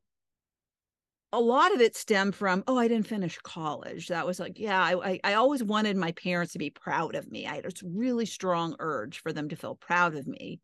a 1.33 1.39
lot 1.41 1.75
of 1.75 1.81
it 1.81 1.97
stemmed 1.97 2.35
from, 2.35 2.63
oh, 2.69 2.77
I 2.77 2.87
didn't 2.87 3.07
finish 3.07 3.37
college. 3.39 4.07
That 4.07 4.25
was 4.25 4.39
like, 4.39 4.59
yeah, 4.59 4.81
I, 4.81 5.19
I, 5.21 5.33
always 5.33 5.61
wanted 5.61 5.97
my 5.97 6.13
parents 6.13 6.53
to 6.53 6.59
be 6.59 6.69
proud 6.69 7.15
of 7.15 7.29
me. 7.29 7.45
I 7.45 7.55
had 7.55 7.65
this 7.65 7.83
really 7.83 8.25
strong 8.25 8.77
urge 8.79 9.21
for 9.21 9.33
them 9.33 9.49
to 9.49 9.57
feel 9.57 9.75
proud 9.75 10.15
of 10.15 10.25
me. 10.25 10.61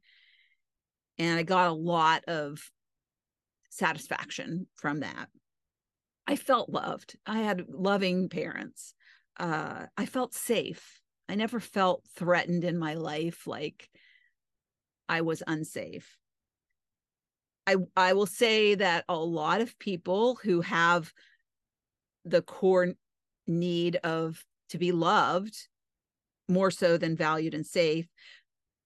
And 1.18 1.38
I 1.38 1.44
got 1.44 1.68
a 1.68 1.74
lot 1.74 2.24
of 2.30 2.72
satisfaction 3.70 4.68
from 4.76 5.02
that. 5.02 5.28
I 6.26 6.38
felt 6.38 6.70
loved. 6.70 7.18
I 7.26 7.40
had 7.40 7.66
loving 7.68 8.30
parents 8.30 8.94
uh, 9.38 9.86
I 9.98 10.06
felt 10.06 10.34
safe. 10.34 11.02
I 11.28 11.36
never 11.36 11.60
felt 11.60 12.04
threatened 12.16 12.64
in 12.64 12.78
my 12.78 12.94
life 12.94 13.48
like 13.48 13.90
I 15.10 15.22
was 15.22 15.44
unsafe. 15.46 16.18
I 17.68 17.78
I 17.96 18.14
will 18.14 18.28
say 18.28 18.76
that 18.76 19.06
a 19.10 19.18
lot 19.18 19.62
of 19.62 19.78
people 19.80 20.36
who 20.36 20.62
have 20.62 21.12
the 22.24 22.42
core 22.42 22.94
need 23.48 23.98
of 23.98 24.44
to 24.70 24.78
be 24.78 24.92
loved 24.92 25.68
more 26.48 26.72
so 26.72 26.98
than 26.98 27.16
valued 27.16 27.54
and 27.54 27.66
safe 27.66 28.08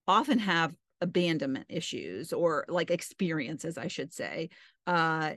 often 0.07 0.39
have 0.39 0.75
abandonment 1.01 1.65
issues 1.69 2.33
or 2.33 2.65
like 2.67 2.91
experiences 2.91 3.77
I 3.77 3.87
should 3.87 4.13
say 4.13 4.49
uh 4.87 5.33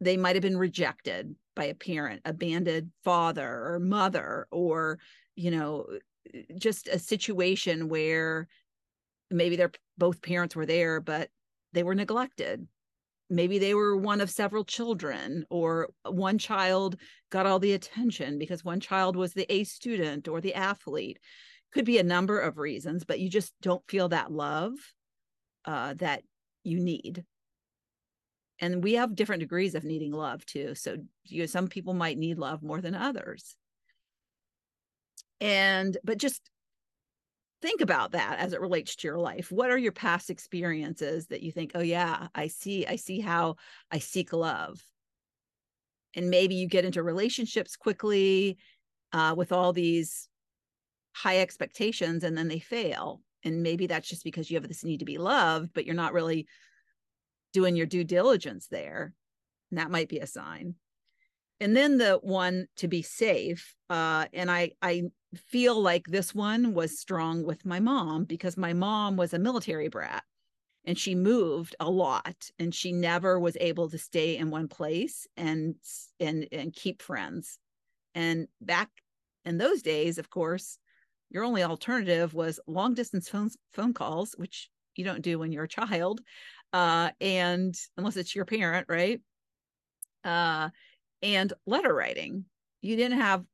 they 0.00 0.16
might 0.16 0.36
have 0.36 0.42
been 0.42 0.58
rejected 0.58 1.34
by 1.54 1.64
a 1.64 1.74
parent, 1.74 2.20
abandoned 2.24 2.90
father 3.02 3.48
or 3.48 3.78
mother, 3.80 4.46
or, 4.50 4.98
you 5.34 5.50
know, 5.50 5.86
just 6.58 6.88
a 6.88 6.98
situation 6.98 7.88
where 7.88 8.48
maybe 9.30 9.56
their 9.56 9.72
both 9.96 10.20
parents 10.20 10.54
were 10.54 10.66
there, 10.66 11.00
but 11.00 11.30
they 11.72 11.82
were 11.82 11.94
neglected. 11.94 12.66
Maybe 13.28 13.58
they 13.58 13.74
were 13.74 13.96
one 13.96 14.20
of 14.20 14.30
several 14.30 14.64
children, 14.64 15.46
or 15.50 15.88
one 16.04 16.38
child 16.38 16.96
got 17.30 17.46
all 17.46 17.58
the 17.58 17.72
attention 17.72 18.38
because 18.38 18.64
one 18.64 18.80
child 18.80 19.16
was 19.16 19.32
the 19.32 19.50
A 19.52 19.64
student 19.64 20.28
or 20.28 20.40
the 20.40 20.54
athlete. 20.54 21.18
Could 21.72 21.84
be 21.84 21.98
a 21.98 22.04
number 22.04 22.38
of 22.38 22.58
reasons, 22.58 23.04
but 23.04 23.18
you 23.18 23.28
just 23.28 23.52
don't 23.60 23.82
feel 23.88 24.08
that 24.10 24.30
love 24.30 24.72
uh, 25.64 25.94
that 25.94 26.22
you 26.62 26.78
need 26.80 27.24
and 28.60 28.82
we 28.82 28.94
have 28.94 29.14
different 29.14 29.40
degrees 29.40 29.74
of 29.74 29.84
needing 29.84 30.12
love 30.12 30.44
too 30.46 30.74
so 30.74 30.96
you 31.24 31.42
know, 31.42 31.46
some 31.46 31.68
people 31.68 31.94
might 31.94 32.18
need 32.18 32.38
love 32.38 32.62
more 32.62 32.80
than 32.80 32.94
others. 32.94 33.56
And 35.40 35.96
but 36.04 36.18
just 36.18 36.40
think 37.62 37.80
about 37.80 38.12
that 38.12 38.38
as 38.38 38.52
it 38.52 38.60
relates 38.60 38.96
to 38.96 39.08
your 39.08 39.18
life. 39.18 39.50
What 39.50 39.70
are 39.70 39.78
your 39.78 39.92
past 39.92 40.30
experiences 40.30 41.26
that 41.28 41.42
you 41.42 41.50
think 41.52 41.72
oh 41.74 41.80
yeah 41.80 42.28
i 42.34 42.46
see 42.46 42.86
i 42.86 42.96
see 42.96 43.20
how 43.20 43.56
i 43.90 43.98
seek 43.98 44.32
love. 44.32 44.80
And 46.14 46.30
maybe 46.30 46.54
you 46.54 46.66
get 46.66 46.84
into 46.84 47.02
relationships 47.02 47.76
quickly 47.76 48.56
uh, 49.12 49.34
with 49.36 49.52
all 49.52 49.74
these 49.74 50.28
high 51.12 51.40
expectations 51.40 52.24
and 52.24 52.36
then 52.36 52.48
they 52.48 52.58
fail. 52.58 53.20
And 53.44 53.62
maybe 53.62 53.86
that's 53.86 54.08
just 54.08 54.24
because 54.24 54.50
you 54.50 54.56
have 54.56 54.66
this 54.66 54.84
need 54.84 54.98
to 54.98 55.04
be 55.04 55.18
loved 55.18 55.70
but 55.74 55.84
you're 55.84 55.94
not 55.94 56.12
really 56.12 56.46
doing 57.52 57.76
your 57.76 57.86
due 57.86 58.04
diligence 58.04 58.68
there. 58.68 59.12
And 59.70 59.78
that 59.78 59.90
might 59.90 60.08
be 60.08 60.18
a 60.18 60.26
sign. 60.26 60.74
And 61.60 61.76
then 61.76 61.98
the 61.98 62.18
one 62.22 62.66
to 62.76 62.88
be 62.88 63.02
safe. 63.02 63.74
Uh, 63.88 64.26
and 64.32 64.50
I 64.50 64.72
I 64.82 65.04
feel 65.34 65.80
like 65.80 66.06
this 66.06 66.34
one 66.34 66.74
was 66.74 66.98
strong 66.98 67.44
with 67.44 67.64
my 67.64 67.80
mom 67.80 68.24
because 68.24 68.56
my 68.56 68.72
mom 68.72 69.16
was 69.16 69.34
a 69.34 69.38
military 69.38 69.88
brat 69.88 70.22
and 70.86 70.98
she 70.98 71.14
moved 71.14 71.74
a 71.80 71.90
lot 71.90 72.48
and 72.58 72.74
she 72.74 72.92
never 72.92 73.38
was 73.38 73.56
able 73.60 73.90
to 73.90 73.98
stay 73.98 74.36
in 74.36 74.50
one 74.50 74.68
place 74.68 75.26
and 75.36 75.74
and 76.20 76.46
and 76.52 76.72
keep 76.72 77.02
friends 77.02 77.58
and 78.14 78.46
back 78.60 78.88
in 79.44 79.58
those 79.58 79.82
days 79.82 80.18
of 80.18 80.30
course 80.30 80.78
your 81.30 81.44
only 81.44 81.62
alternative 81.62 82.32
was 82.32 82.60
long 82.66 82.94
distance 82.94 83.28
phone 83.28 83.50
phone 83.72 83.92
calls 83.92 84.34
which 84.38 84.70
you 84.94 85.04
don't 85.04 85.22
do 85.22 85.38
when 85.38 85.52
you're 85.52 85.64
a 85.64 85.68
child 85.68 86.20
uh, 86.72 87.10
and 87.20 87.74
unless 87.96 88.16
it's 88.16 88.34
your 88.34 88.44
parent, 88.44 88.86
right? 88.88 89.20
Uh, 90.24 90.70
and 91.22 91.52
letter 91.66 91.94
writing. 91.94 92.44
You 92.82 92.96
didn't 92.96 93.18
have 93.18 93.44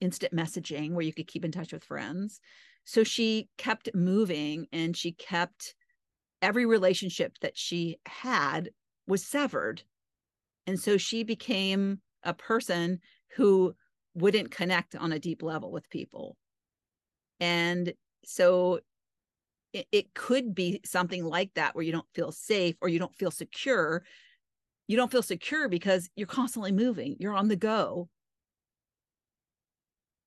instant 0.00 0.34
messaging 0.34 0.92
where 0.92 1.04
you 1.04 1.12
could 1.12 1.26
keep 1.26 1.44
in 1.44 1.52
touch 1.52 1.72
with 1.72 1.84
friends. 1.84 2.40
So 2.84 3.04
she 3.04 3.48
kept 3.58 3.94
moving 3.94 4.66
and 4.72 4.96
she 4.96 5.12
kept 5.12 5.74
every 6.40 6.66
relationship 6.66 7.34
that 7.40 7.56
she 7.56 7.98
had 8.06 8.70
was 9.06 9.24
severed. 9.24 9.82
And 10.66 10.78
so 10.78 10.96
she 10.96 11.24
became 11.24 12.00
a 12.22 12.34
person 12.34 13.00
who 13.36 13.74
wouldn't 14.14 14.50
connect 14.50 14.96
on 14.96 15.12
a 15.12 15.18
deep 15.18 15.42
level 15.42 15.70
with 15.70 15.90
people. 15.90 16.36
And 17.40 17.92
so 18.24 18.80
it, 19.72 19.86
it 19.92 20.14
could 20.14 20.54
be 20.54 20.80
something 20.84 21.24
like 21.24 21.52
that 21.54 21.74
where 21.74 21.84
you 21.84 21.92
don't 21.92 22.08
feel 22.14 22.32
safe 22.32 22.76
or 22.80 22.88
you 22.88 22.98
don't 22.98 23.14
feel 23.16 23.30
secure 23.30 24.04
you 24.86 24.96
don't 24.96 25.12
feel 25.12 25.22
secure 25.22 25.68
because 25.68 26.08
you're 26.16 26.26
constantly 26.26 26.72
moving 26.72 27.16
you're 27.18 27.34
on 27.34 27.48
the 27.48 27.56
go 27.56 28.08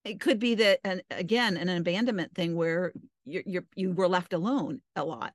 it 0.04 0.20
could 0.20 0.40
be 0.40 0.56
that 0.56 0.80
and 0.84 1.02
again 1.12 1.58
an 1.58 1.70
abandonment 1.70 2.34
thing 2.34 2.56
where 2.56 2.94
you're, 3.26 3.44
you're 3.46 3.66
you 3.76 3.92
were 3.92 4.08
left 4.08 4.34
alone 4.34 4.82
a 4.96 5.04
lot 5.04 5.34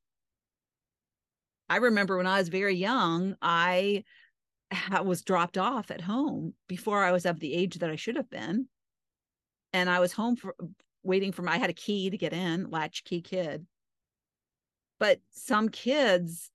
i 1.69 1.77
remember 1.77 2.17
when 2.17 2.27
i 2.27 2.39
was 2.39 2.49
very 2.49 2.75
young 2.75 3.37
i 3.43 4.03
was 5.05 5.23
dropped 5.23 5.59
off 5.59 5.91
at 5.91 6.01
home 6.01 6.55
before 6.69 7.03
I 7.03 7.13
was 7.13 7.27
of 7.27 7.41
the 7.41 7.55
age 7.55 7.77
that 7.79 7.91
I 7.91 7.97
should 7.97 8.17
have 8.17 8.31
been. 8.31 8.69
And 9.73 9.91
I 9.91 10.01
was 10.01 10.13
home 10.13 10.37
for 10.37 10.55
waiting 11.03 11.33
for 11.33 11.43
my, 11.43 11.55
I 11.55 11.59
had 11.59 11.71
a 11.71 11.75
key 11.75 12.11
to 12.11 12.19
get 12.19 12.33
in, 12.33 12.71
latchkey 12.71 13.21
kid. 13.21 13.67
But 14.99 15.21
some 15.31 15.69
kids, 15.69 16.51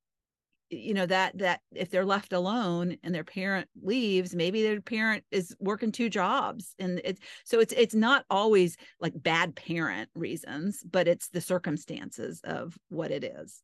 you 0.70 0.94
know, 0.94 1.06
that, 1.06 1.38
that 1.38 1.62
if 1.72 1.90
they're 1.90 2.06
left 2.06 2.34
alone 2.34 2.98
and 3.04 3.14
their 3.14 3.24
parent 3.24 3.68
leaves, 3.82 4.36
maybe 4.36 4.64
their 4.64 4.82
parent 4.82 5.24
is 5.32 5.56
working 5.60 5.92
two 5.92 6.10
jobs. 6.10 6.74
And 6.80 7.02
it's, 7.04 7.20
so 7.44 7.60
it's, 7.60 7.74
it's 7.74 7.96
not 7.96 8.26
always 8.30 8.78
like 9.00 9.14
bad 9.16 9.56
parent 9.56 10.10
reasons, 10.16 10.84
but 10.90 11.08
it's 11.08 11.28
the 11.30 11.42
circumstances 11.42 12.42
of 12.44 12.78
what 12.90 13.12
it 13.12 13.24
is. 13.24 13.62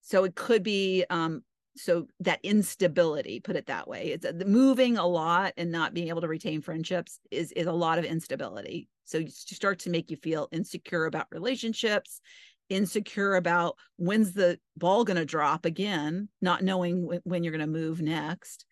So 0.00 0.24
it 0.24 0.34
could 0.34 0.62
be 0.62 1.04
um, 1.10 1.42
so 1.78 2.06
that 2.20 2.40
instability 2.42 3.40
put 3.40 3.56
it 3.56 3.66
that 3.66 3.88
way 3.88 4.06
it's 4.08 4.26
uh, 4.26 4.32
moving 4.46 4.98
a 4.98 5.06
lot 5.06 5.52
and 5.56 5.70
not 5.70 5.94
being 5.94 6.08
able 6.08 6.20
to 6.20 6.28
retain 6.28 6.60
friendships 6.60 7.20
is 7.30 7.52
is 7.52 7.66
a 7.66 7.72
lot 7.72 7.98
of 7.98 8.04
instability 8.04 8.88
so 9.08 9.18
you 9.18 9.28
start 9.30 9.78
to 9.80 9.90
make 9.90 10.10
you 10.10 10.16
feel 10.16 10.48
insecure 10.52 11.06
about 11.06 11.26
relationships 11.30 12.20
insecure 12.68 13.36
about 13.36 13.76
when's 13.96 14.34
the 14.34 14.58
ball 14.76 15.04
going 15.04 15.16
to 15.16 15.24
drop 15.24 15.64
again 15.64 16.28
not 16.40 16.62
knowing 16.62 17.02
w- 17.02 17.20
when 17.24 17.42
you're 17.42 17.56
going 17.56 17.60
to 17.60 17.66
move 17.66 18.02
next 18.02 18.66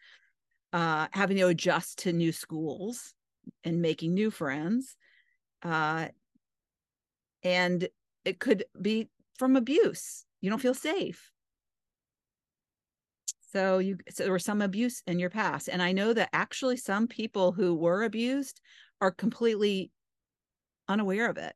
uh, 0.72 1.06
having 1.12 1.36
to 1.38 1.46
adjust 1.46 2.00
to 2.00 2.12
new 2.12 2.32
schools 2.32 3.14
and 3.64 3.80
making 3.80 4.12
new 4.12 4.30
friends 4.30 4.96
uh, 5.62 6.06
and 7.42 7.88
it 8.24 8.38
could 8.38 8.64
be 8.80 9.08
from 9.38 9.56
abuse 9.56 10.24
you 10.40 10.50
don't 10.50 10.60
feel 10.60 10.74
safe 10.74 11.30
so 13.56 13.78
you 13.78 13.96
so 14.10 14.24
there 14.24 14.32
was 14.32 14.44
some 14.44 14.60
abuse 14.60 15.02
in 15.06 15.18
your 15.18 15.30
past. 15.30 15.68
And 15.68 15.82
I 15.82 15.92
know 15.92 16.12
that 16.12 16.28
actually 16.34 16.76
some 16.76 17.06
people 17.06 17.52
who 17.52 17.74
were 17.74 18.02
abused 18.02 18.60
are 19.00 19.10
completely 19.10 19.90
unaware 20.88 21.28
of 21.28 21.38
it. 21.38 21.54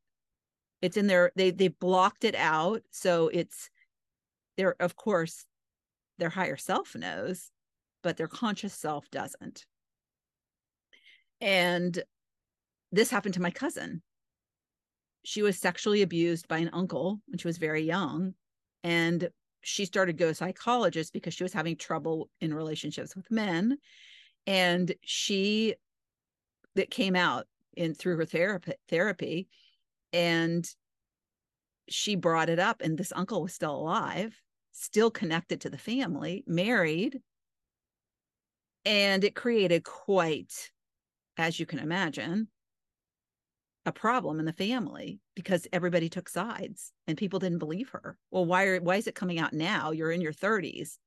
It's 0.83 0.97
in 0.97 1.07
their 1.07 1.33
they 1.37 1.51
they 1.51 1.69
blocked 1.69 2.25
it 2.25 2.35
out. 2.35 2.83
So 2.91 3.29
it's 3.29 3.71
their 4.57 4.77
of 4.81 4.97
course 4.97 5.45
their 6.19 6.31
higher 6.31 6.57
self 6.57 6.95
knows, 6.95 7.51
but 8.03 8.17
their 8.17 8.29
conscious 8.29 8.75
self 8.75 9.11
doesn't. 9.11 9.65
And 11.41 12.03
this 12.93 13.11
happened 13.11 13.35
to 13.35 13.43
my 13.43 13.51
cousin. 13.51 14.03
She 15.25 15.43
was 15.43 15.59
sexually 15.59 16.03
abused 16.03 16.49
by 16.49 16.59
an 16.59 16.71
uncle 16.73 17.21
when 17.27 17.39
she 17.39 17.47
was 17.47 17.59
very 17.59 17.83
young. 17.83 18.35
And 18.83 19.29
she 19.63 19.85
started 19.85 20.17
to 20.17 20.25
go 20.25 20.29
to 20.29 20.35
psychologist 20.35 21.13
because 21.13 21.35
she 21.35 21.43
was 21.43 21.53
having 21.53 21.77
trouble 21.77 22.31
in 22.41 22.55
relationships 22.55 23.15
with 23.15 23.31
men 23.31 23.77
and 24.47 24.93
she 25.03 25.75
that 26.77 26.91
came 26.91 27.17
out 27.17 27.47
in 27.75 27.95
through 27.95 28.17
her 28.17 28.25
therapy 28.25 28.73
therapy 28.89 29.49
and 30.13 30.69
she 31.89 32.17
brought 32.17 32.49
it 32.49 32.59
up 32.59 32.81
and 32.81 32.97
this 32.97 33.13
uncle 33.15 33.43
was 33.43 33.53
still 33.53 33.75
alive 33.75 34.41
still 34.73 35.11
connected 35.11 35.61
to 35.61 35.71
the 35.71 35.79
family 35.79 36.45
married 36.47 37.21
and 38.85 39.25
it 39.25 39.35
created 39.35 39.85
quite 39.85 40.71
as 41.37 41.59
you 41.59 41.67
can 41.67 41.79
imagine 41.79 42.49
a 43.87 43.93
problem 43.93 44.39
in 44.39 44.45
the 44.45 44.53
family 44.53 45.21
because 45.35 45.67
everybody 45.73 46.09
took 46.09 46.29
sides 46.29 46.93
and 47.07 47.17
people 47.17 47.39
didn't 47.39 47.59
believe 47.59 47.91
her. 47.91 48.19
Well, 48.31 48.45
why 48.45 48.65
are 48.65 48.81
why 48.81 48.97
is 48.97 49.07
it 49.07 49.15
coming 49.15 49.39
out 49.39 49.53
now? 49.53 49.91
You're 49.91 50.13
in 50.13 50.21
your 50.21 50.33
30s. 50.33 50.99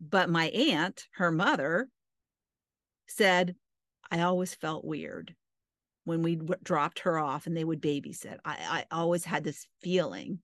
But 0.00 0.30
my 0.30 0.46
aunt, 0.48 1.06
her 1.12 1.30
mother, 1.30 1.88
said, 3.06 3.54
I 4.10 4.22
always 4.22 4.54
felt 4.54 4.84
weird 4.84 5.34
when 6.04 6.22
we 6.22 6.36
w- 6.36 6.60
dropped 6.62 7.00
her 7.00 7.18
off 7.18 7.46
and 7.46 7.56
they 7.56 7.64
would 7.64 7.80
babysit. 7.80 8.38
I, 8.44 8.84
I 8.90 8.94
always 8.94 9.24
had 9.24 9.44
this 9.44 9.66
feeling. 9.80 10.40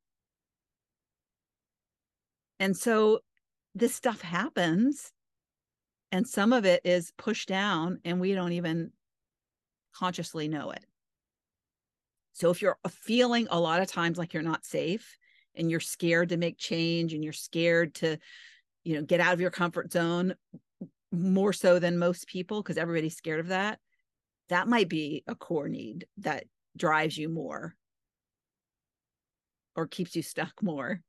And 2.58 2.76
so 2.76 3.20
this 3.74 3.94
stuff 3.94 4.22
happens, 4.22 5.12
and 6.10 6.26
some 6.26 6.52
of 6.52 6.64
it 6.64 6.80
is 6.84 7.12
pushed 7.18 7.48
down, 7.48 8.00
and 8.04 8.20
we 8.20 8.32
don't 8.32 8.52
even 8.52 8.92
consciously 9.94 10.48
know 10.48 10.70
it. 10.70 10.84
So 12.32 12.50
if 12.50 12.62
you're 12.62 12.78
uh, 12.84 12.88
feeling 12.88 13.48
a 13.50 13.60
lot 13.60 13.82
of 13.82 13.88
times 13.88 14.18
like 14.18 14.34
you're 14.34 14.42
not 14.42 14.64
safe 14.64 15.18
and 15.54 15.70
you're 15.70 15.80
scared 15.80 16.28
to 16.30 16.36
make 16.36 16.58
change 16.58 17.14
and 17.14 17.24
you're 17.24 17.32
scared 17.32 17.94
to, 17.96 18.18
you 18.84 18.94
know, 18.94 19.02
get 19.02 19.20
out 19.20 19.32
of 19.32 19.40
your 19.40 19.50
comfort 19.50 19.90
zone 19.90 20.34
more 21.16 21.52
so 21.52 21.78
than 21.78 21.98
most 21.98 22.26
people, 22.26 22.62
because 22.62 22.78
everybody's 22.78 23.16
scared 23.16 23.40
of 23.40 23.48
that, 23.48 23.78
that 24.48 24.68
might 24.68 24.88
be 24.88 25.24
a 25.26 25.34
core 25.34 25.68
need 25.68 26.06
that 26.18 26.44
drives 26.76 27.16
you 27.16 27.28
more. 27.28 27.74
Or 29.74 29.86
keeps 29.86 30.16
you 30.16 30.22
stuck 30.22 30.62
more. 30.62 31.00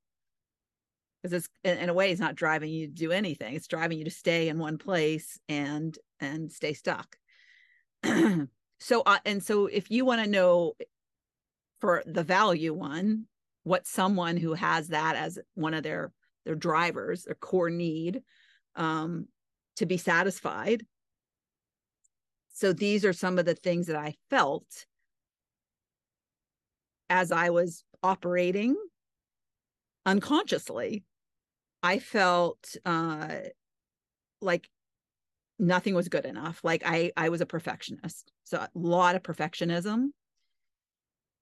Because 1.22 1.34
it's 1.34 1.50
in 1.64 1.90
a 1.90 1.94
way 1.94 2.12
it's 2.12 2.20
not 2.20 2.36
driving 2.36 2.70
you 2.70 2.88
to 2.88 2.94
do 2.94 3.12
anything. 3.12 3.56
It's 3.56 3.68
driving 3.68 3.98
you 3.98 4.06
to 4.06 4.12
stay 4.12 4.50
in 4.50 4.60
one 4.60 4.78
place 4.78 5.40
and 5.50 5.98
and 6.20 6.52
stay 6.52 6.74
stuck. 6.74 7.16
So 8.80 9.02
uh, 9.06 9.20
and 9.26 9.44
so 9.44 9.66
if 9.68 9.90
you 9.90 10.06
want 10.06 10.24
to 10.24 10.30
know 10.30 10.74
for 11.82 12.04
the 12.06 12.24
value 12.24 12.74
one 12.74 13.26
what 13.64 13.88
someone 13.88 14.38
who 14.38 14.54
has 14.54 14.90
that 14.90 15.16
as 15.16 15.40
one 15.56 15.74
of 15.74 15.84
their 15.84 16.12
their 16.46 16.56
drivers 16.56 17.24
their 17.24 17.36
core 17.36 17.70
need 17.70 18.22
um, 18.76 19.28
to 19.78 19.86
be 19.86 19.98
satisfied. 19.98 20.86
So 22.54 22.74
these 22.74 23.06
are 23.06 23.14
some 23.14 23.38
of 23.40 23.46
the 23.46 23.54
things 23.56 23.88
that 23.88 23.96
i 23.96 24.16
felt 24.30 24.86
as 27.10 27.32
i 27.32 27.50
was 27.52 27.84
operating 28.04 28.76
unconsciously. 30.06 31.04
I 31.84 32.00
felt 32.00 32.76
uh 32.86 33.36
like 34.42 34.68
nothing 35.60 35.94
was 35.94 36.10
good 36.10 36.26
enough. 36.26 36.62
Like 36.64 36.82
i 36.86 37.12
i 37.16 37.30
was 37.30 37.42
a 37.42 37.46
perfectionist. 37.46 38.32
So 38.44 38.58
a 38.58 38.70
lot 38.74 39.16
of 39.16 39.22
perfectionism. 39.22 40.08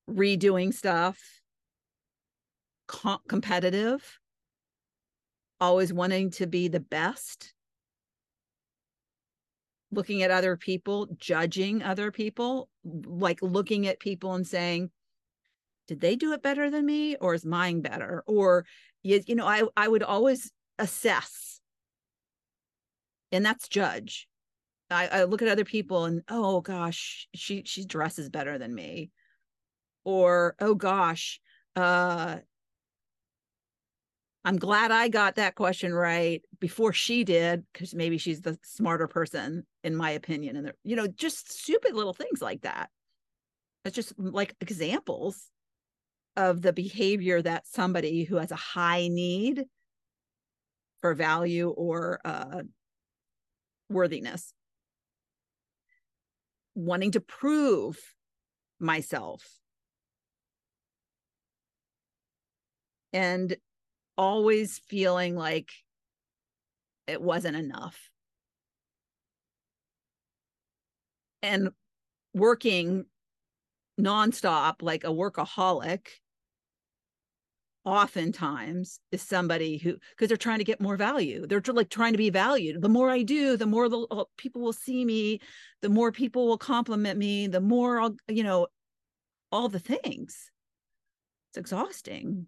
Redoing 0.09 0.73
stuff. 0.73 1.19
Com- 2.87 3.21
competitive. 3.27 4.19
Always 5.61 5.93
wanting 5.93 6.31
to 6.31 6.47
be 6.47 6.67
the 6.67 6.81
best 6.81 7.54
looking 9.95 10.21
at 10.21 10.31
other 10.31 10.55
people 10.55 11.07
judging 11.17 11.81
other 11.81 12.11
people 12.11 12.69
like 12.83 13.39
looking 13.41 13.87
at 13.87 13.99
people 13.99 14.33
and 14.33 14.45
saying 14.45 14.89
did 15.87 16.01
they 16.01 16.15
do 16.15 16.33
it 16.33 16.41
better 16.41 16.69
than 16.69 16.85
me 16.85 17.15
or 17.17 17.35
is 17.35 17.45
mine 17.45 17.81
better? 17.81 18.23
Or 18.25 18.65
you, 19.03 19.21
you 19.27 19.35
know 19.35 19.45
i 19.45 19.63
i 19.77 19.87
would 19.87 20.03
always 20.03 20.51
assess 20.79 21.61
and 23.31 23.45
that's 23.45 23.67
judge. 23.67 24.27
I, 24.89 25.07
I 25.07 25.23
look 25.23 25.41
at 25.41 25.47
other 25.47 25.65
people 25.65 26.05
and 26.05 26.21
oh 26.29 26.61
gosh 26.61 27.27
she 27.33 27.63
she 27.65 27.85
dresses 27.85 28.29
better 28.29 28.57
than 28.57 28.73
me. 28.73 29.11
Or 30.03 30.55
oh 30.59 30.75
gosh 30.75 31.39
uh 31.75 32.37
i'm 34.45 34.57
glad 34.57 34.91
i 34.91 35.09
got 35.09 35.35
that 35.35 35.55
question 35.55 35.93
right 35.93 36.41
before 36.59 36.93
she 36.93 37.25
did 37.25 37.65
because 37.73 37.93
maybe 37.93 38.17
she's 38.17 38.41
the 38.41 38.57
smarter 38.63 39.07
person 39.07 39.65
in 39.85 39.95
my 39.95 40.11
opinion 40.11 40.57
and 40.57 40.73
you 40.83 40.95
know 40.95 41.07
just 41.07 41.51
stupid 41.51 41.93
little 41.93 42.13
things 42.13 42.41
like 42.41 42.61
that 42.61 42.89
it's 43.85 43.95
just 43.95 44.13
like 44.17 44.55
examples 44.59 45.49
of 46.35 46.61
the 46.61 46.73
behavior 46.73 47.41
that 47.41 47.67
somebody 47.67 48.23
who 48.23 48.35
has 48.35 48.51
a 48.51 48.55
high 48.55 49.07
need 49.07 49.63
for 51.01 51.13
value 51.13 51.69
or 51.69 52.19
uh, 52.25 52.63
worthiness 53.89 54.53
wanting 56.73 57.11
to 57.11 57.21
prove 57.21 57.97
myself 58.79 59.43
and 63.13 63.55
always 64.17 64.79
feeling 64.89 65.35
like 65.35 65.69
it 67.07 67.21
wasn't 67.21 67.55
enough. 67.55 68.09
And 71.45 71.69
working 72.33 73.05
nonstop 73.99 74.81
like 74.81 75.03
a 75.03 75.07
workaholic 75.07 76.07
oftentimes 77.85 78.99
is 79.11 79.21
somebody 79.21 79.77
who 79.77 79.95
because 80.09 80.27
they're 80.27 80.37
trying 80.37 80.57
to 80.57 80.63
get 80.65 80.81
more 80.81 80.97
value. 80.97 81.45
They're 81.45 81.61
like 81.67 81.89
trying 81.89 82.13
to 82.13 82.17
be 82.17 82.31
valued. 82.31 82.81
The 82.81 82.89
more 82.89 83.11
i 83.11 83.21
do 83.21 83.55
the 83.57 83.67
more 83.67 83.87
the, 83.87 84.07
uh, 84.09 84.23
people 84.37 84.63
will 84.63 84.73
see 84.73 85.05
me 85.05 85.39
the 85.81 85.89
more 85.89 86.11
people 86.11 86.47
will 86.47 86.57
compliment 86.57 87.19
me 87.19 87.45
the 87.47 87.61
more 87.61 88.01
i'll 88.01 88.15
you 88.27 88.43
know 88.43 88.67
all 89.51 89.69
the 89.69 89.79
things. 89.79 90.51
It's 91.49 91.57
exhausting 91.57 92.47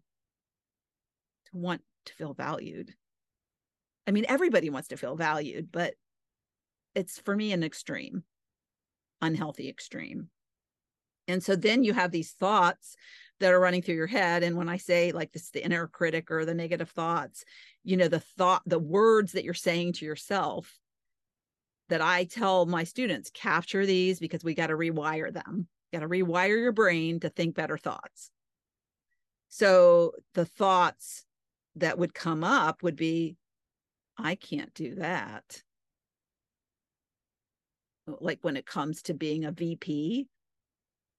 to 1.45 1.57
want 1.57 1.81
to 2.05 2.13
feel 2.13 2.33
valued. 2.33 2.93
I 4.07 4.11
mean, 4.11 4.25
everybody 4.27 4.69
wants 4.69 4.87
to 4.89 4.97
feel 4.97 5.15
valued, 5.15 5.71
but 5.71 5.93
it's 6.95 7.19
for 7.19 7.35
me 7.35 7.51
an 7.53 7.63
extreme, 7.63 8.23
unhealthy 9.21 9.69
extreme. 9.69 10.29
And 11.27 11.43
so 11.43 11.55
then 11.55 11.83
you 11.83 11.93
have 11.93 12.11
these 12.11 12.31
thoughts 12.31 12.95
that 13.39 13.51
are 13.51 13.59
running 13.59 13.81
through 13.81 13.95
your 13.95 14.07
head. 14.07 14.43
And 14.43 14.55
when 14.55 14.69
I 14.69 14.77
say 14.77 15.11
like 15.11 15.31
this, 15.31 15.49
the 15.49 15.63
inner 15.63 15.87
critic 15.87 16.31
or 16.31 16.45
the 16.45 16.53
negative 16.53 16.89
thoughts, 16.89 17.43
you 17.83 17.97
know, 17.97 18.07
the 18.07 18.19
thought, 18.19 18.63
the 18.65 18.79
words 18.79 19.33
that 19.33 19.43
you're 19.43 19.53
saying 19.53 19.93
to 19.93 20.05
yourself 20.05 20.73
that 21.89 22.01
I 22.01 22.25
tell 22.25 22.65
my 22.65 22.83
students 22.83 23.29
capture 23.33 23.85
these 23.85 24.19
because 24.19 24.43
we 24.43 24.53
got 24.53 24.67
to 24.67 24.73
rewire 24.73 25.31
them. 25.31 25.67
Got 25.93 25.99
to 25.99 26.09
rewire 26.09 26.59
your 26.59 26.73
brain 26.73 27.19
to 27.21 27.29
think 27.29 27.55
better 27.55 27.77
thoughts. 27.77 28.31
So 29.49 30.13
the 30.33 30.45
thoughts 30.45 31.23
that 31.75 31.97
would 31.97 32.13
come 32.13 32.43
up 32.43 32.83
would 32.83 32.95
be, 32.95 33.37
I 34.17 34.35
can't 34.35 34.73
do 34.73 34.95
that. 34.95 35.61
Like 38.07 38.39
when 38.41 38.57
it 38.57 38.65
comes 38.65 39.01
to 39.03 39.13
being 39.13 39.45
a 39.45 39.51
VP 39.51 40.27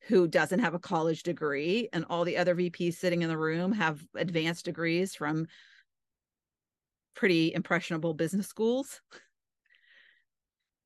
who 0.06 0.28
doesn't 0.28 0.60
have 0.60 0.74
a 0.74 0.78
college 0.78 1.22
degree, 1.22 1.88
and 1.92 2.04
all 2.08 2.24
the 2.24 2.36
other 2.36 2.54
VPs 2.54 2.94
sitting 2.94 3.22
in 3.22 3.28
the 3.28 3.36
room 3.36 3.72
have 3.72 4.00
advanced 4.14 4.64
degrees 4.64 5.14
from 5.14 5.46
pretty 7.14 7.52
impressionable 7.52 8.14
business 8.14 8.46
schools. 8.46 9.00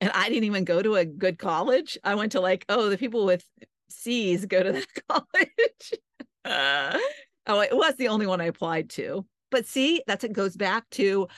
And 0.01 0.11
I 0.15 0.29
didn't 0.29 0.45
even 0.45 0.65
go 0.65 0.83
to 0.83 0.97
a 0.97 1.05
good 1.05 1.38
college. 1.38 1.99
I 2.03 2.15
went 2.15 2.33
to 2.33 2.41
like, 2.41 2.65
oh, 2.69 2.88
the 2.88 2.99
people 2.99 3.25
with 3.25 3.45
C's 3.91 4.47
go 4.47 4.62
to 4.62 4.73
that 4.73 4.87
college. 5.09 5.93
uh, 6.45 6.99
oh, 7.47 7.61
it 7.61 7.77
was 7.77 7.95
the 7.97 8.09
only 8.09 8.27
one 8.27 8.41
I 8.41 8.47
applied 8.47 8.91
to. 8.91 9.27
But 9.51 9.67
see, 9.67 10.03
that's 10.07 10.25
it 10.25 10.33
goes 10.33 10.57
back 10.57 10.88
to 10.93 11.29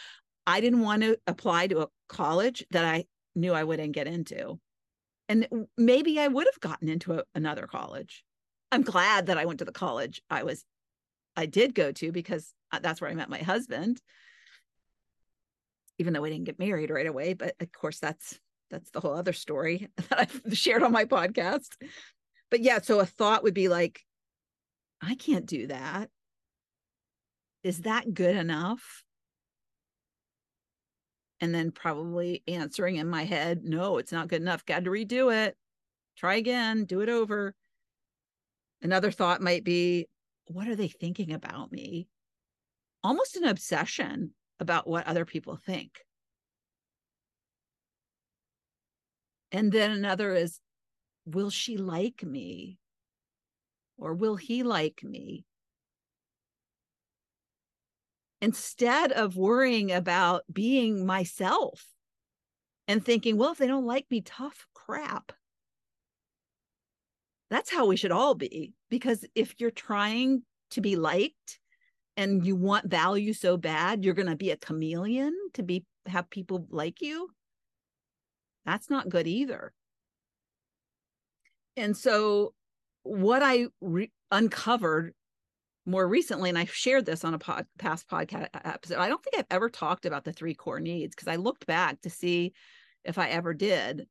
I 0.46 0.60
didn't 0.60 0.80
want 0.80 1.02
to 1.02 1.18
apply 1.26 1.66
to 1.68 1.82
a 1.82 1.88
college 2.08 2.64
that 2.70 2.84
I 2.84 3.04
knew 3.34 3.52
I 3.52 3.64
wouldn't 3.64 3.92
get 3.92 4.06
into. 4.06 4.58
And 5.28 5.48
maybe 5.76 6.20
I 6.20 6.28
would 6.28 6.46
have 6.46 6.60
gotten 6.60 6.88
into 6.88 7.14
a, 7.14 7.24
another 7.34 7.66
college. 7.66 8.24
I'm 8.70 8.82
glad 8.82 9.26
that 9.26 9.38
I 9.38 9.46
went 9.46 9.60
to 9.60 9.64
the 9.64 9.72
college 9.72 10.20
I 10.28 10.42
was 10.42 10.64
I 11.36 11.46
did 11.46 11.74
go 11.74 11.92
to 11.92 12.12
because 12.12 12.52
uh, 12.72 12.78
that's 12.80 13.00
where 13.00 13.10
I 13.10 13.14
met 13.14 13.28
my 13.28 13.38
husband. 13.38 14.00
Even 15.98 16.12
though 16.12 16.20
we 16.20 16.30
didn't 16.30 16.44
get 16.44 16.58
married 16.58 16.90
right 16.90 17.06
away, 17.06 17.34
but 17.34 17.54
of 17.60 17.72
course 17.72 17.98
that's 18.00 18.38
that's 18.70 18.90
the 18.90 19.00
whole 19.00 19.14
other 19.14 19.32
story 19.32 19.88
that 20.08 20.20
I've 20.20 20.58
shared 20.58 20.82
on 20.82 20.92
my 20.92 21.04
podcast. 21.04 21.76
But 22.50 22.60
yeah, 22.60 22.80
so 22.80 23.00
a 23.00 23.06
thought 23.06 23.42
would 23.42 23.54
be 23.54 23.68
like 23.68 24.00
I 25.00 25.14
can't 25.14 25.46
do 25.46 25.68
that. 25.68 26.10
Is 27.62 27.82
that 27.82 28.12
good 28.12 28.36
enough? 28.36 29.03
And 31.40 31.54
then 31.54 31.72
probably 31.72 32.42
answering 32.46 32.96
in 32.96 33.08
my 33.08 33.24
head, 33.24 33.64
no, 33.64 33.98
it's 33.98 34.12
not 34.12 34.28
good 34.28 34.40
enough. 34.40 34.64
Got 34.64 34.84
to 34.84 34.90
redo 34.90 35.34
it. 35.34 35.56
Try 36.16 36.36
again, 36.36 36.84
do 36.84 37.00
it 37.00 37.08
over. 37.08 37.54
Another 38.80 39.10
thought 39.10 39.40
might 39.40 39.64
be, 39.64 40.08
what 40.46 40.68
are 40.68 40.76
they 40.76 40.88
thinking 40.88 41.32
about 41.32 41.72
me? 41.72 42.06
Almost 43.02 43.36
an 43.36 43.44
obsession 43.44 44.32
about 44.60 44.86
what 44.86 45.06
other 45.06 45.24
people 45.24 45.56
think. 45.56 45.98
And 49.50 49.70
then 49.72 49.90
another 49.90 50.34
is, 50.34 50.60
will 51.26 51.50
she 51.50 51.76
like 51.76 52.22
me? 52.22 52.78
Or 53.96 54.14
will 54.14 54.36
he 54.36 54.62
like 54.62 55.02
me? 55.02 55.44
Instead 58.40 59.12
of 59.12 59.36
worrying 59.36 59.90
about 59.90 60.42
being 60.52 61.06
myself 61.06 61.86
and 62.86 63.04
thinking, 63.04 63.36
well, 63.36 63.52
if 63.52 63.58
they 63.58 63.66
don't 63.66 63.86
like 63.86 64.06
me, 64.10 64.20
tough 64.20 64.66
crap. 64.74 65.32
That's 67.50 67.72
how 67.72 67.86
we 67.86 67.96
should 67.96 68.12
all 68.12 68.34
be. 68.34 68.74
Because 68.90 69.24
if 69.34 69.54
you're 69.58 69.70
trying 69.70 70.42
to 70.70 70.80
be 70.80 70.96
liked 70.96 71.58
and 72.16 72.44
you 72.44 72.56
want 72.56 72.90
value 72.90 73.32
so 73.32 73.56
bad, 73.56 74.04
you're 74.04 74.14
going 74.14 74.28
to 74.28 74.36
be 74.36 74.50
a 74.50 74.56
chameleon 74.56 75.34
to 75.54 75.62
be 75.62 75.84
have 76.06 76.28
people 76.28 76.66
like 76.70 77.00
you. 77.00 77.30
That's 78.66 78.90
not 78.90 79.08
good 79.08 79.26
either. 79.26 79.72
And 81.76 81.96
so 81.96 82.54
what 83.02 83.42
I 83.42 83.66
re- 83.80 84.12
uncovered 84.30 85.14
more 85.86 86.06
recently, 86.06 86.48
and 86.48 86.58
I've 86.58 86.72
shared 86.72 87.04
this 87.04 87.24
on 87.24 87.34
a 87.34 87.38
pod, 87.38 87.66
past 87.78 88.08
podcast 88.08 88.48
episode, 88.52 88.98
I 88.98 89.08
don't 89.08 89.22
think 89.22 89.38
I've 89.38 89.46
ever 89.50 89.68
talked 89.68 90.06
about 90.06 90.24
the 90.24 90.32
three 90.32 90.54
core 90.54 90.80
needs 90.80 91.14
because 91.14 91.28
I 91.28 91.36
looked 91.36 91.66
back 91.66 92.00
to 92.02 92.10
see 92.10 92.52
if 93.04 93.18
I 93.18 93.28
ever 93.28 93.52
did. 93.52 94.06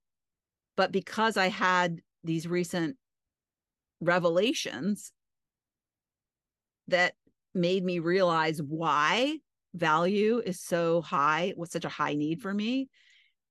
But 0.75 0.91
because 0.91 1.37
I 1.37 1.49
had 1.49 2.01
these 2.23 2.47
recent 2.47 2.97
revelations 4.01 5.11
that 6.87 7.13
made 7.53 7.83
me 7.83 7.99
realize 7.99 8.61
why 8.61 9.37
value 9.73 10.41
is 10.43 10.59
so 10.59 11.01
high, 11.01 11.53
was 11.57 11.71
such 11.71 11.85
a 11.85 11.89
high 11.89 12.13
need 12.13 12.41
for 12.41 12.53
me, 12.53 12.89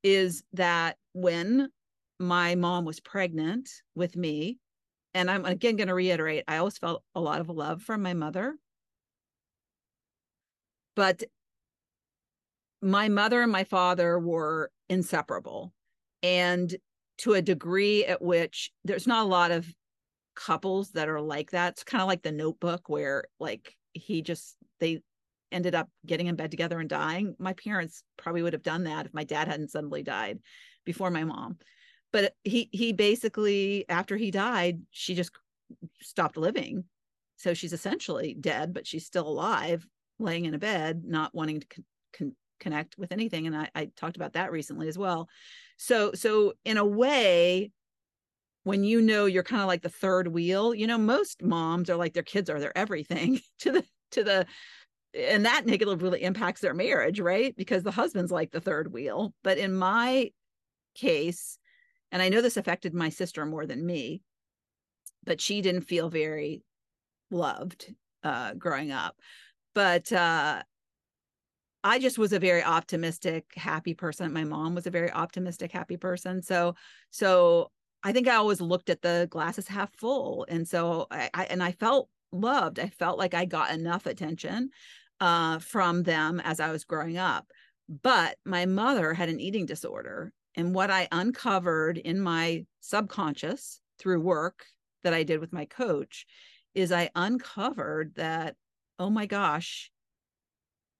is 0.02 0.42
that 0.52 0.96
when 1.12 1.68
my 2.18 2.54
mom 2.54 2.84
was 2.84 3.00
pregnant 3.00 3.68
with 3.94 4.16
me, 4.16 4.58
and 5.14 5.30
I'm 5.30 5.44
again 5.44 5.76
going 5.76 5.88
to 5.88 5.94
reiterate, 5.94 6.44
I 6.48 6.58
always 6.58 6.78
felt 6.78 7.02
a 7.14 7.20
lot 7.20 7.40
of 7.40 7.48
love 7.48 7.82
from 7.82 8.02
my 8.02 8.14
mother. 8.14 8.56
But 10.94 11.24
my 12.80 13.08
mother 13.08 13.42
and 13.42 13.52
my 13.52 13.64
father 13.64 14.18
were 14.18 14.70
inseparable. 14.88 15.72
And 16.22 16.74
to 17.18 17.34
a 17.34 17.42
degree 17.42 18.04
at 18.04 18.22
which 18.22 18.70
there's 18.84 19.06
not 19.06 19.24
a 19.24 19.28
lot 19.28 19.50
of 19.50 19.72
couples 20.34 20.90
that 20.92 21.08
are 21.08 21.20
like 21.20 21.50
that. 21.50 21.72
It's 21.72 21.84
kind 21.84 22.02
of 22.02 22.08
like 22.08 22.22
the 22.22 22.32
notebook 22.32 22.88
where 22.88 23.24
like 23.38 23.76
he 23.92 24.22
just 24.22 24.56
they 24.80 25.00
ended 25.50 25.74
up 25.74 25.88
getting 26.06 26.26
in 26.26 26.36
bed 26.36 26.50
together 26.50 26.80
and 26.80 26.88
dying. 26.88 27.36
My 27.38 27.52
parents 27.52 28.02
probably 28.16 28.42
would 28.42 28.54
have 28.54 28.62
done 28.62 28.84
that 28.84 29.06
if 29.06 29.14
my 29.14 29.24
dad 29.24 29.48
hadn't 29.48 29.70
suddenly 29.70 30.02
died 30.02 30.38
before 30.84 31.10
my 31.10 31.24
mom 31.24 31.58
but 32.12 32.34
he 32.44 32.68
he 32.72 32.92
basically 32.92 33.84
after 33.88 34.16
he 34.16 34.30
died 34.30 34.82
she 34.90 35.14
just 35.14 35.32
stopped 36.00 36.36
living. 36.36 36.84
So 37.36 37.54
she's 37.54 37.72
essentially 37.72 38.34
dead 38.38 38.72
but 38.72 38.86
she's 38.86 39.06
still 39.06 39.26
alive 39.26 39.86
laying 40.18 40.44
in 40.44 40.54
a 40.54 40.58
bed 40.58 41.02
not 41.04 41.34
wanting 41.34 41.60
to 41.60 41.66
con- 41.66 41.84
con- 42.16 42.36
connect 42.60 42.96
with 42.96 43.10
anything. 43.10 43.46
And 43.46 43.56
I, 43.56 43.70
I 43.74 43.90
talked 43.96 44.16
about 44.16 44.34
that 44.34 44.52
recently 44.52 44.88
as 44.88 44.98
well. 44.98 45.28
So 45.78 46.12
so 46.12 46.52
in 46.64 46.76
a 46.76 46.84
way 46.84 47.72
when 48.64 48.84
you 48.84 49.00
know 49.00 49.26
you're 49.26 49.42
kind 49.42 49.62
of 49.62 49.66
like 49.66 49.82
the 49.82 49.88
third 49.88 50.28
wheel 50.28 50.72
you 50.72 50.86
know 50.86 50.98
most 50.98 51.42
moms 51.42 51.90
are 51.90 51.96
like 51.96 52.12
their 52.12 52.22
kids 52.22 52.48
are 52.48 52.60
their 52.60 52.76
everything 52.78 53.40
to 53.58 53.72
the 53.72 53.84
to 54.12 54.22
the 54.22 54.46
and 55.14 55.44
that 55.44 55.66
negatively 55.66 56.22
impacts 56.22 56.60
their 56.60 56.74
marriage 56.74 57.20
right? 57.20 57.54
Because 57.56 57.82
the 57.82 57.90
husband's 57.90 58.32
like 58.32 58.50
the 58.50 58.60
third 58.60 58.92
wheel. 58.92 59.34
But 59.42 59.58
in 59.58 59.74
my 59.74 60.30
case 60.94 61.58
and 62.12 62.22
I 62.22 62.28
know 62.28 62.40
this 62.40 62.56
affected 62.56 62.94
my 62.94 63.08
sister 63.08 63.44
more 63.44 63.66
than 63.66 63.84
me, 63.84 64.22
but 65.24 65.40
she 65.40 65.62
didn't 65.62 65.82
feel 65.82 66.10
very 66.10 66.62
loved 67.30 67.92
uh, 68.22 68.52
growing 68.54 68.92
up. 68.92 69.16
But 69.74 70.12
uh, 70.12 70.62
I 71.82 71.98
just 71.98 72.18
was 72.18 72.32
a 72.32 72.38
very 72.38 72.62
optimistic, 72.62 73.46
happy 73.56 73.94
person. 73.94 74.32
My 74.32 74.44
mom 74.44 74.74
was 74.74 74.86
a 74.86 74.90
very 74.90 75.10
optimistic, 75.10 75.72
happy 75.72 75.96
person. 75.96 76.42
So, 76.42 76.74
so 77.10 77.70
I 78.04 78.12
think 78.12 78.28
I 78.28 78.36
always 78.36 78.60
looked 78.60 78.90
at 78.90 79.02
the 79.02 79.26
glasses 79.30 79.66
half 79.66 79.92
full, 79.96 80.46
and 80.48 80.68
so 80.68 81.06
I, 81.10 81.30
I 81.34 81.44
and 81.44 81.62
I 81.62 81.72
felt 81.72 82.08
loved. 82.30 82.78
I 82.78 82.88
felt 82.88 83.18
like 83.18 83.34
I 83.34 83.44
got 83.46 83.72
enough 83.72 84.06
attention 84.06 84.70
uh, 85.20 85.58
from 85.60 86.02
them 86.02 86.40
as 86.44 86.60
I 86.60 86.70
was 86.70 86.84
growing 86.84 87.16
up. 87.16 87.46
But 87.88 88.36
my 88.44 88.66
mother 88.66 89.14
had 89.14 89.28
an 89.28 89.40
eating 89.40 89.66
disorder, 89.66 90.32
and 90.54 90.74
what 90.74 90.90
I 90.90 91.08
uncovered 91.10 91.98
in 91.98 92.20
my 92.20 92.66
subconscious 92.80 93.80
through 93.98 94.20
work 94.20 94.66
that 95.02 95.14
I 95.14 95.22
did 95.22 95.40
with 95.40 95.52
my 95.52 95.64
coach 95.64 96.26
is 96.74 96.92
I 96.92 97.10
uncovered 97.14 98.14
that, 98.16 98.56
oh 98.98 99.10
my 99.10 99.26
gosh, 99.26 99.90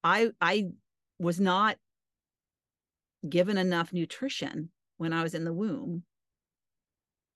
I 0.04 0.30
I 0.40 0.68
was 1.18 1.38
not 1.38 1.76
given 3.28 3.56
enough 3.56 3.92
nutrition 3.92 4.70
when 4.96 5.12
I 5.12 5.22
was 5.22 5.34
in 5.34 5.44
the 5.44 5.52
womb. 5.52 6.02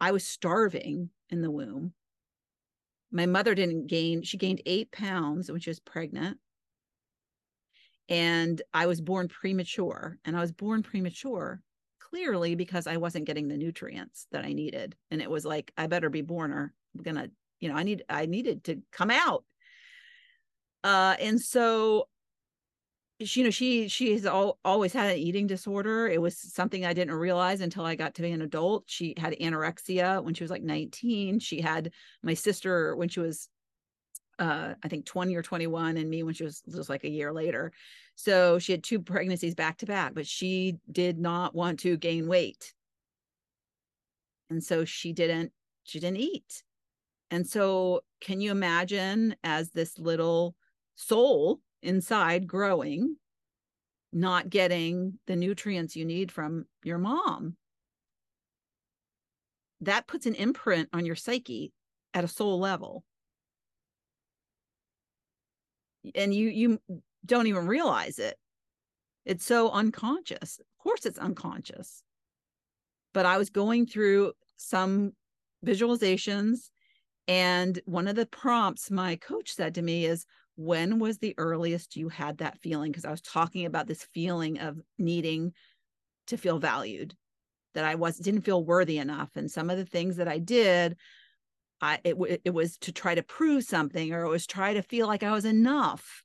I 0.00 0.12
was 0.12 0.26
starving 0.26 1.10
in 1.30 1.42
the 1.42 1.50
womb. 1.50 1.92
My 3.12 3.26
mother 3.26 3.54
didn't 3.54 3.86
gain, 3.86 4.22
she 4.22 4.36
gained 4.36 4.62
eight 4.66 4.90
pounds 4.90 5.50
when 5.50 5.60
she 5.60 5.70
was 5.70 5.80
pregnant. 5.80 6.38
And 8.08 8.60
I 8.74 8.86
was 8.86 9.00
born 9.00 9.28
premature. 9.28 10.18
And 10.24 10.36
I 10.36 10.40
was 10.40 10.52
born 10.52 10.82
premature 10.82 11.62
clearly 12.10 12.54
because 12.54 12.86
I 12.86 12.96
wasn't 12.96 13.26
getting 13.26 13.48
the 13.48 13.56
nutrients 13.56 14.26
that 14.32 14.44
I 14.44 14.52
needed. 14.52 14.94
And 15.10 15.20
it 15.20 15.30
was 15.30 15.44
like, 15.44 15.72
I 15.76 15.86
better 15.86 16.10
be 16.10 16.22
born 16.22 16.52
or 16.52 16.72
I'm 16.94 17.02
gonna, 17.02 17.28
you 17.60 17.68
know, 17.68 17.74
I 17.74 17.82
need 17.82 18.04
I 18.08 18.26
needed 18.26 18.64
to 18.64 18.82
come 18.92 19.10
out. 19.10 19.44
Uh, 20.84 21.16
and 21.20 21.40
so 21.40 22.08
she, 23.22 23.40
you 23.40 23.44
know, 23.44 23.50
she 23.50 23.88
she 23.88 24.12
has 24.12 24.26
all, 24.26 24.58
always 24.64 24.92
had 24.92 25.10
an 25.10 25.18
eating 25.18 25.46
disorder. 25.46 26.06
It 26.06 26.20
was 26.20 26.38
something 26.38 26.84
I 26.84 26.92
didn't 26.92 27.14
realize 27.14 27.60
until 27.60 27.84
I 27.84 27.94
got 27.94 28.14
to 28.14 28.22
be 28.22 28.30
an 28.30 28.42
adult. 28.42 28.84
She 28.86 29.14
had 29.16 29.34
anorexia 29.40 30.22
when 30.22 30.34
she 30.34 30.44
was 30.44 30.50
like 30.50 30.62
19. 30.62 31.40
She 31.40 31.60
had 31.60 31.92
my 32.22 32.34
sister 32.34 32.94
when 32.94 33.08
she 33.08 33.20
was 33.20 33.48
uh 34.38 34.74
I 34.82 34.88
think 34.88 35.06
20 35.06 35.34
or 35.34 35.42
21 35.42 35.96
and 35.96 36.10
me 36.10 36.22
when 36.22 36.34
she 36.34 36.44
was 36.44 36.62
just 36.70 36.88
like 36.88 37.04
a 37.04 37.10
year 37.10 37.32
later. 37.32 37.72
So 38.14 38.58
she 38.58 38.72
had 38.72 38.82
two 38.82 39.00
pregnancies 39.00 39.54
back 39.54 39.78
to 39.78 39.86
back, 39.86 40.14
but 40.14 40.26
she 40.26 40.78
did 40.90 41.18
not 41.18 41.54
want 41.54 41.80
to 41.80 41.96
gain 41.96 42.28
weight. 42.28 42.74
And 44.50 44.62
so 44.62 44.84
she 44.84 45.12
didn't 45.12 45.52
she 45.84 46.00
didn't 46.00 46.18
eat. 46.18 46.62
And 47.30 47.46
so 47.46 48.02
can 48.20 48.40
you 48.40 48.50
imagine 48.50 49.36
as 49.42 49.70
this 49.70 49.98
little 49.98 50.54
soul 50.94 51.60
inside 51.82 52.46
growing 52.46 53.16
not 54.12 54.48
getting 54.48 55.18
the 55.26 55.36
nutrients 55.36 55.96
you 55.96 56.04
need 56.04 56.32
from 56.32 56.66
your 56.84 56.98
mom? 56.98 57.56
That 59.80 60.06
puts 60.06 60.26
an 60.26 60.34
imprint 60.34 60.88
on 60.92 61.04
your 61.04 61.16
psyche 61.16 61.72
at 62.14 62.24
a 62.24 62.28
soul 62.28 62.58
level. 62.58 63.04
And 66.14 66.34
you 66.34 66.48
you 66.48 66.80
don't 67.24 67.46
even 67.46 67.66
realize 67.66 68.18
it. 68.18 68.36
It's 69.24 69.44
so 69.44 69.70
unconscious. 69.70 70.60
Of 70.60 70.82
course, 70.82 71.04
it's 71.04 71.18
unconscious. 71.18 72.02
But 73.12 73.26
I 73.26 73.38
was 73.38 73.50
going 73.50 73.86
through 73.86 74.32
some 74.56 75.12
visualizations, 75.64 76.70
and 77.26 77.80
one 77.86 78.08
of 78.08 78.16
the 78.16 78.26
prompts 78.26 78.90
my 78.90 79.16
coach 79.16 79.54
said 79.54 79.74
to 79.74 79.82
me 79.82 80.06
is, 80.06 80.26
When 80.54 80.98
was 80.98 81.18
the 81.18 81.34
earliest 81.38 81.96
you 81.96 82.08
had 82.08 82.38
that 82.38 82.60
feeling? 82.60 82.92
Because 82.92 83.04
I 83.04 83.10
was 83.10 83.20
talking 83.20 83.66
about 83.66 83.86
this 83.88 84.06
feeling 84.14 84.60
of 84.60 84.80
needing 84.98 85.52
to 86.28 86.36
feel 86.36 86.58
valued, 86.58 87.14
that 87.74 87.84
I 87.84 87.96
was 87.96 88.18
didn't 88.18 88.42
feel 88.42 88.64
worthy 88.64 88.98
enough. 88.98 89.30
And 89.34 89.50
some 89.50 89.70
of 89.70 89.78
the 89.78 89.84
things 89.84 90.16
that 90.16 90.28
I 90.28 90.38
did, 90.38 90.96
I 91.80 92.00
it, 92.04 92.40
it 92.44 92.54
was 92.54 92.78
to 92.78 92.92
try 92.92 93.14
to 93.14 93.22
prove 93.22 93.64
something 93.64 94.12
or 94.12 94.22
it 94.22 94.28
was 94.28 94.46
try 94.46 94.74
to 94.74 94.82
feel 94.82 95.06
like 95.06 95.22
I 95.22 95.32
was 95.32 95.44
enough. 95.44 96.22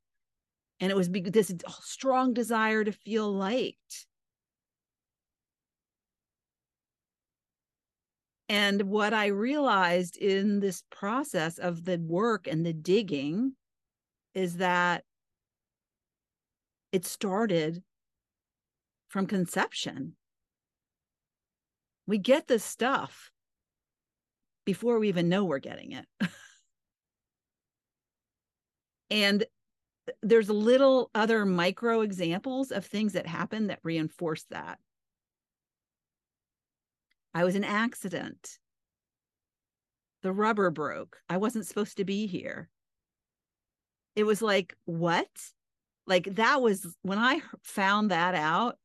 And 0.80 0.92
it 0.92 0.96
was 0.96 1.10
this 1.10 1.54
oh, 1.68 1.76
strong 1.82 2.34
desire 2.34 2.84
to 2.84 2.92
feel 2.92 3.32
liked. 3.32 4.08
And 8.50 8.84
what 8.84 9.14
i 9.14 9.28
realized 9.28 10.18
in 10.18 10.60
this 10.60 10.84
process 10.90 11.58
of 11.58 11.86
the 11.86 11.98
work 11.98 12.48
and 12.48 12.66
the 12.66 12.74
digging 12.74 13.54
is 14.34 14.58
that 14.58 15.06
it 16.92 17.06
started 17.06 17.84
from 19.08 19.28
conception. 19.28 20.16
We 22.08 22.18
get 22.18 22.48
this 22.48 22.64
stuff 22.64 23.32
before 24.66 25.00
we 25.00 25.10
even 25.10 25.30
know 25.30 25.44
we're 25.46 25.60
getting 25.60 25.92
it 25.94 26.06
and 29.10 29.46
there's 30.24 30.50
little 30.50 31.10
other 31.14 31.46
micro 31.46 32.02
examples 32.02 32.72
of 32.72 32.86
things 32.86 33.14
that 33.14 33.28
happen 33.28 33.68
that 33.68 33.80
reinforce 33.84 34.44
that. 34.50 34.80
I 37.34 37.44
was 37.44 37.56
an 37.56 37.64
accident. 37.64 38.58
The 40.24 40.32
rubber 40.32 40.70
broke. 40.70 41.18
I 41.30 41.38
wasn't 41.38 41.68
supposed 41.68 41.98
to 41.98 42.06
be 42.06 42.28
here. 42.28 42.70
It 44.16 44.24
was 44.24 44.42
like, 44.42 44.76
what? 44.86 45.30
Like, 46.06 46.36
that 46.36 46.62
was 46.62 46.96
when 47.02 47.18
I 47.18 47.42
found 47.64 48.12
that 48.12 48.36
out. 48.36 48.78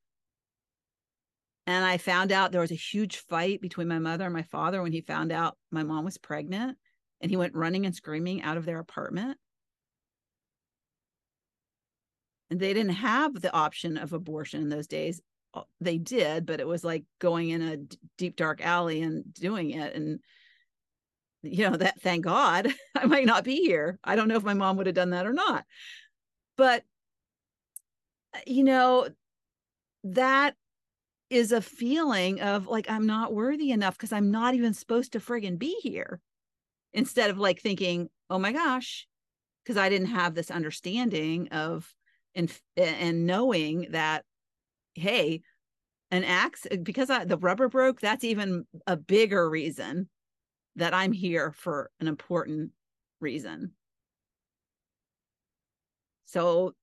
And 1.67 1.85
I 1.85 1.99
found 1.99 2.31
out 2.31 2.53
there 2.53 2.61
was 2.61 2.71
a 2.71 2.77
huge 2.77 3.19
fight 3.19 3.61
between 3.61 3.89
my 3.89 3.99
mother 3.99 4.25
and 4.25 4.33
my 4.33 4.43
father 4.43 4.83
when 4.83 4.93
he 4.93 5.01
found 5.01 5.33
out 5.33 5.57
my 5.73 5.83
mom 5.83 6.05
was 6.05 6.19
pregnant. 6.19 6.79
And 7.21 7.31
he 7.31 7.37
went 7.37 7.55
running 7.55 7.87
and 7.87 7.95
screaming 7.95 8.43
out 8.43 8.57
of 8.57 8.67
their 8.67 8.79
apartment. 8.79 9.39
And 12.51 12.61
they 12.61 12.73
didn't 12.73 12.93
have 12.93 13.41
the 13.41 13.53
option 13.53 13.97
of 13.97 14.13
abortion 14.13 14.63
in 14.63 14.69
those 14.69 14.87
days. 14.87 15.21
Uh, 15.55 15.63
they 15.81 15.99
did 15.99 16.45
but 16.47 16.61
it 16.61 16.67
was 16.67 16.85
like 16.85 17.05
going 17.19 17.49
in 17.49 17.63
a 17.63 17.79
deep 18.19 18.37
dark 18.37 18.65
alley 18.65 19.03
and 19.03 19.33
doing 19.35 19.71
it. 19.71 19.95
And 19.95 20.21
you 21.43 21.69
know 21.69 21.77
that 21.77 22.01
thank 22.01 22.25
god 22.25 22.69
i 22.97 23.07
might 23.07 23.27
not 23.27 23.45
be 23.45 23.57
here. 23.57 23.99
I 24.05 24.15
don't 24.15 24.29
know 24.29 24.37
if 24.37 24.45
my 24.45 24.55
mom 24.55 24.77
would 24.77 24.87
have 24.87 24.95
done 24.95 25.11
that 25.11 25.27
or 25.27 25.33
not. 25.33 25.65
But 26.57 26.85
uh, 28.35 28.41
you 28.47 28.63
know 28.63 29.09
that 30.05 30.55
is 31.31 31.53
a 31.53 31.61
feeling 31.61 32.41
of 32.41 32.67
like 32.67 32.89
i'm 32.91 33.07
not 33.07 33.35
worthy 33.35 33.71
enough 33.71 33.97
because 33.97 34.13
i'm 34.13 34.31
not 34.31 34.55
even 34.55 34.75
supposed 34.75 35.13
to 35.13 35.21
friggin 35.21 35.59
be 35.59 35.77
here. 35.83 36.21
Instead 36.93 37.31
of 37.31 37.39
like 37.39 37.61
thinking 37.61 38.09
oh 38.31 38.39
my 38.39 38.53
gosh 38.53 39.07
because 39.63 39.77
i 39.77 39.89
didn't 39.89 40.09
have 40.09 40.35
this 40.35 40.51
understanding 40.51 41.49
of 41.49 41.93
and 42.35 42.53
and 42.77 43.27
knowing 43.27 43.89
that 43.91 44.25
hey 44.95 45.43
an 46.11 46.25
axe 46.25 46.67
uh, 46.71 46.77
because 46.77 47.11
I, 47.11 47.25
the 47.25 47.37
rubber 47.37 47.69
broke 47.69 48.01
that's 48.01 48.25
even 48.25 48.65
a 48.87 48.97
bigger 48.97 49.49
reason 49.51 50.09
that 50.77 50.95
i'm 50.95 51.13
here 51.13 51.53
for 51.53 51.91
an 52.01 52.09
important 52.09 52.71
reason. 53.21 53.73
So 56.27 56.75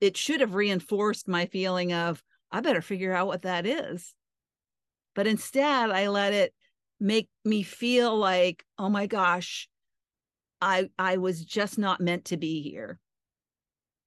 it 0.00 0.16
should 0.16 0.40
have 0.40 0.54
reinforced 0.54 1.28
my 1.28 1.46
feeling 1.46 1.92
of 1.92 2.22
i 2.52 2.60
better 2.60 2.82
figure 2.82 3.12
out 3.12 3.26
what 3.26 3.42
that 3.42 3.66
is 3.66 4.14
but 5.14 5.26
instead 5.26 5.90
i 5.90 6.08
let 6.08 6.32
it 6.32 6.54
make 7.00 7.28
me 7.44 7.62
feel 7.62 8.16
like 8.16 8.64
oh 8.78 8.88
my 8.88 9.06
gosh 9.06 9.68
i 10.60 10.88
i 10.98 11.16
was 11.16 11.44
just 11.44 11.78
not 11.78 12.00
meant 12.00 12.26
to 12.26 12.36
be 12.36 12.62
here 12.62 13.00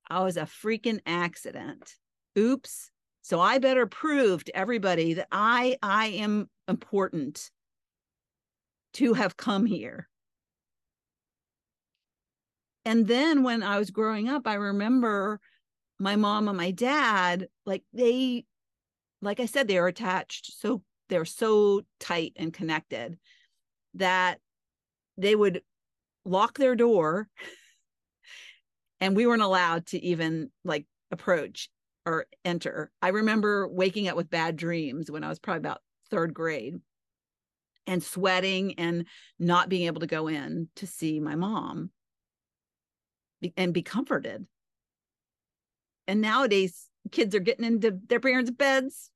I 0.10 0.23
was 0.23 0.38
a 0.38 0.41
freaking 0.41 0.99
accident. 1.05 1.95
Oops. 2.38 2.91
So 3.21 3.39
I 3.39 3.58
better 3.58 3.88
prove 3.88 4.43
to 4.45 4.55
everybody 4.55 5.15
that 5.15 5.27
I 5.31 5.77
I 5.81 6.08
am 6.08 6.49
important 6.67 7.49
to 8.93 9.13
have 9.13 9.36
come 9.36 9.65
here. 9.65 10.08
And 12.86 13.08
then 13.08 13.41
when 13.41 13.63
I 13.63 13.79
was 13.79 13.89
growing 13.89 14.29
up, 14.29 14.45
I 14.45 14.53
remember 14.55 15.39
my 15.99 16.15
mom 16.15 16.47
and 16.47 16.58
my 16.58 16.71
dad, 16.71 17.47
like 17.65 17.84
they, 17.93 18.45
like 19.21 19.39
I 19.39 19.45
said, 19.45 19.67
they 19.67 19.79
were 19.79 19.88
attached. 19.88 20.60
So 20.60 20.81
they're 21.10 21.25
so 21.25 21.81
tight 21.99 22.34
and 22.36 22.53
connected 22.53 23.17
that 23.95 24.39
they 25.17 25.36
would 25.36 25.62
lock 26.25 26.58
their 26.58 26.75
door 26.75 27.27
and 28.99 29.15
we 29.15 29.25
weren't 29.25 29.41
allowed 29.41 29.86
to 29.88 30.03
even 30.03 30.51
like 30.63 30.86
approach 31.12 31.69
or 32.05 32.25
enter. 32.43 32.91
I 33.01 33.10
remember 33.10 33.67
waking 33.67 34.08
up 34.08 34.15
with 34.15 34.29
bad 34.29 34.58
dreams 34.58 35.10
when 35.10 35.23
I 35.23 35.29
was 35.29 35.39
probably 35.39 35.60
about 35.60 35.81
third 36.10 36.34
grade 36.34 36.75
and 37.88 38.03
sweating 38.03 38.79
and 38.79 39.05
not 39.39 39.69
being 39.69 39.88
able 39.88 40.01
to 40.01 40.08
go 40.08 40.27
in 40.27 40.69
to 40.75 40.88
see 40.88 41.19
my 41.19 41.36
mom 41.36 41.91
and 43.58 43.73
be 43.73 43.84
comforted. 43.84 44.45
And 46.08 46.22
nowadays, 46.22 46.88
kids 47.12 47.36
are 47.36 47.39
getting 47.39 47.65
into 47.65 48.00
their 48.08 48.20
parents' 48.20 48.52
beds 48.52 49.10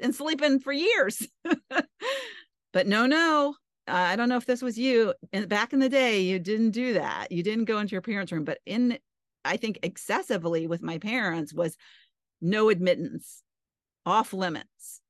and 0.00 0.14
sleeping 0.14 0.60
for 0.60 0.72
years. 0.72 1.26
but 2.72 2.86
no, 2.86 3.06
no, 3.06 3.54
I 3.86 4.16
don't 4.16 4.28
know 4.28 4.36
if 4.36 4.46
this 4.46 4.62
was 4.62 4.78
you 4.78 5.14
and 5.32 5.48
back 5.48 5.72
in 5.72 5.78
the 5.78 5.88
day, 5.88 6.22
you 6.22 6.38
didn't 6.38 6.70
do 6.70 6.94
that. 6.94 7.30
You 7.30 7.42
didn't 7.42 7.66
go 7.66 7.78
into 7.78 7.92
your 7.92 8.02
parents' 8.02 8.32
room, 8.32 8.44
but 8.44 8.58
in 8.66 8.98
I 9.44 9.56
think 9.58 9.78
excessively 9.82 10.66
with 10.66 10.82
my 10.82 10.98
parents 10.98 11.52
was 11.52 11.76
no 12.40 12.70
admittance, 12.70 13.42
off 14.06 14.32
limits. 14.32 15.00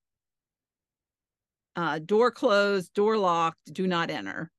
Uh, 1.76 1.98
door 1.98 2.30
closed, 2.30 2.92
door 2.94 3.16
locked, 3.16 3.72
do 3.72 3.86
not 3.86 4.10
enter. 4.10 4.50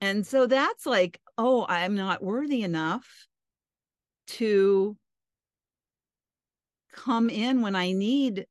And 0.00 0.26
so 0.26 0.46
that's 0.46 0.86
like, 0.86 1.20
oh, 1.38 1.66
I'm 1.68 1.94
not 1.94 2.22
worthy 2.22 2.62
enough 2.62 3.06
to 4.26 4.96
come 6.94 7.28
in 7.28 7.60
when 7.60 7.76
I 7.76 7.92
need 7.92 8.46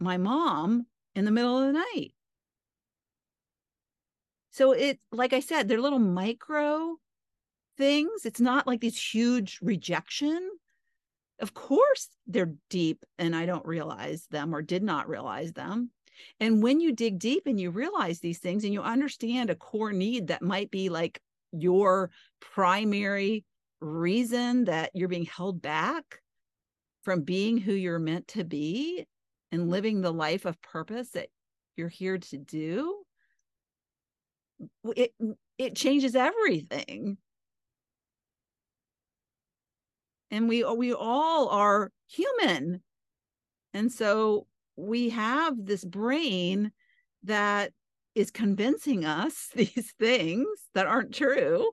my 0.00 0.16
mom 0.16 0.86
in 1.14 1.24
the 1.24 1.30
middle 1.30 1.58
of 1.58 1.66
the 1.66 1.72
night. 1.72 2.14
So 4.50 4.72
it, 4.72 4.98
like 5.10 5.32
I 5.32 5.40
said, 5.40 5.68
they're 5.68 5.80
little 5.80 5.98
micro 5.98 6.96
things. 7.76 8.24
It's 8.24 8.40
not 8.40 8.66
like 8.66 8.80
these 8.80 9.00
huge 9.00 9.58
rejection. 9.62 10.48
Of 11.40 11.54
course, 11.54 12.08
they're 12.26 12.54
deep 12.70 13.04
and 13.18 13.34
I 13.34 13.46
don't 13.46 13.66
realize 13.66 14.26
them 14.30 14.54
or 14.54 14.62
did 14.62 14.82
not 14.82 15.08
realize 15.08 15.52
them. 15.52 15.90
And 16.38 16.62
when 16.62 16.80
you 16.80 16.92
dig 16.92 17.18
deep 17.18 17.42
and 17.46 17.58
you 17.58 17.70
realize 17.70 18.20
these 18.20 18.38
things 18.38 18.62
and 18.62 18.72
you 18.72 18.82
understand 18.82 19.50
a 19.50 19.56
core 19.56 19.92
need 19.92 20.28
that 20.28 20.42
might 20.42 20.70
be 20.70 20.88
like 20.88 21.20
your 21.50 22.10
primary 22.40 23.44
reason 23.80 24.64
that 24.64 24.90
you're 24.94 25.08
being 25.08 25.26
held 25.26 25.60
back 25.60 26.20
from 27.04 27.22
being 27.22 27.58
who 27.58 27.72
you're 27.72 27.98
meant 27.98 28.28
to 28.28 28.44
be 28.44 29.06
and 29.52 29.62
mm-hmm. 29.62 29.70
living 29.70 30.00
the 30.00 30.12
life 30.12 30.44
of 30.44 30.60
purpose 30.62 31.10
that 31.10 31.28
you're 31.76 31.88
here 31.88 32.18
to 32.18 32.38
do 32.38 33.04
it 34.96 35.12
it 35.58 35.76
changes 35.76 36.14
everything. 36.14 37.16
And 40.30 40.48
we 40.48 40.64
we 40.64 40.92
all 40.92 41.48
are 41.48 41.90
human. 42.08 42.82
And 43.72 43.92
so 43.92 44.46
we 44.76 45.10
have 45.10 45.54
this 45.64 45.84
brain 45.84 46.72
that 47.24 47.72
is 48.14 48.30
convincing 48.30 49.04
us 49.04 49.50
these 49.54 49.92
things 49.98 50.46
that 50.74 50.86
aren't 50.86 51.14
true 51.14 51.70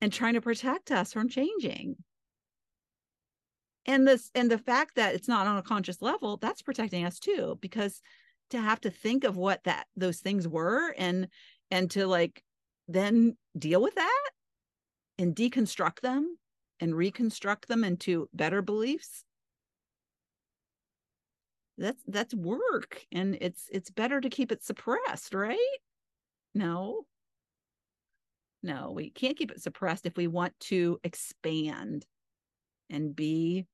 and 0.00 0.12
trying 0.12 0.34
to 0.34 0.40
protect 0.40 0.90
us 0.90 1.12
from 1.12 1.28
changing 1.28 1.96
and 3.88 4.06
this 4.06 4.30
and 4.34 4.50
the 4.50 4.58
fact 4.58 4.94
that 4.94 5.14
it's 5.14 5.26
not 5.26 5.46
on 5.46 5.56
a 5.56 5.62
conscious 5.62 6.00
level 6.00 6.36
that's 6.36 6.62
protecting 6.62 7.04
us 7.04 7.18
too 7.18 7.58
because 7.60 8.00
to 8.50 8.60
have 8.60 8.80
to 8.82 8.90
think 8.90 9.24
of 9.24 9.36
what 9.36 9.64
that 9.64 9.86
those 9.96 10.18
things 10.18 10.46
were 10.46 10.94
and 10.96 11.26
and 11.70 11.90
to 11.90 12.06
like 12.06 12.44
then 12.86 13.36
deal 13.58 13.82
with 13.82 13.94
that 13.96 14.30
and 15.18 15.34
deconstruct 15.34 16.00
them 16.00 16.38
and 16.80 16.94
reconstruct 16.94 17.66
them 17.66 17.82
into 17.82 18.28
better 18.32 18.62
beliefs. 18.62 19.24
That's 21.78 22.02
that's 22.06 22.34
work 22.34 23.06
and 23.10 23.38
it's 23.40 23.68
it's 23.72 23.90
better 23.90 24.20
to 24.20 24.28
keep 24.28 24.52
it 24.52 24.62
suppressed 24.62 25.32
right? 25.32 25.78
No. 26.54 27.06
No 28.62 28.92
we 28.94 29.08
can't 29.10 29.36
keep 29.36 29.50
it 29.50 29.62
suppressed 29.62 30.04
if 30.04 30.16
we 30.16 30.26
want 30.26 30.52
to 30.60 31.00
expand 31.04 32.04
and 32.90 33.16
be 33.16 33.66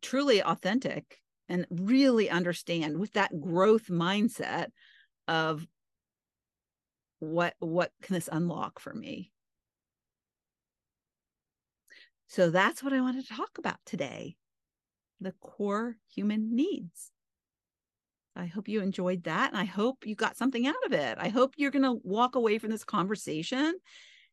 truly 0.00 0.42
authentic 0.42 1.18
and 1.48 1.66
really 1.70 2.30
understand 2.30 2.98
with 2.98 3.12
that 3.12 3.40
growth 3.40 3.88
mindset 3.88 4.68
of 5.28 5.66
what 7.20 7.54
what 7.58 7.90
can 8.02 8.14
this 8.14 8.28
unlock 8.30 8.78
for 8.78 8.92
me? 8.92 9.30
So 12.26 12.50
that's 12.50 12.82
what 12.82 12.92
i 12.92 13.00
wanted 13.00 13.26
to 13.26 13.34
talk 13.34 13.58
about 13.58 13.78
today 13.86 14.36
the 15.20 15.32
core 15.40 15.96
human 16.14 16.54
needs. 16.54 17.10
I 18.36 18.46
hope 18.46 18.68
you 18.68 18.80
enjoyed 18.80 19.24
that 19.24 19.50
and 19.52 19.60
i 19.60 19.64
hope 19.64 20.06
you 20.06 20.14
got 20.14 20.36
something 20.36 20.66
out 20.66 20.74
of 20.86 20.92
it. 20.92 21.16
I 21.18 21.28
hope 21.28 21.54
you're 21.56 21.70
going 21.70 21.84
to 21.84 22.00
walk 22.02 22.34
away 22.34 22.58
from 22.58 22.70
this 22.70 22.84
conversation 22.84 23.74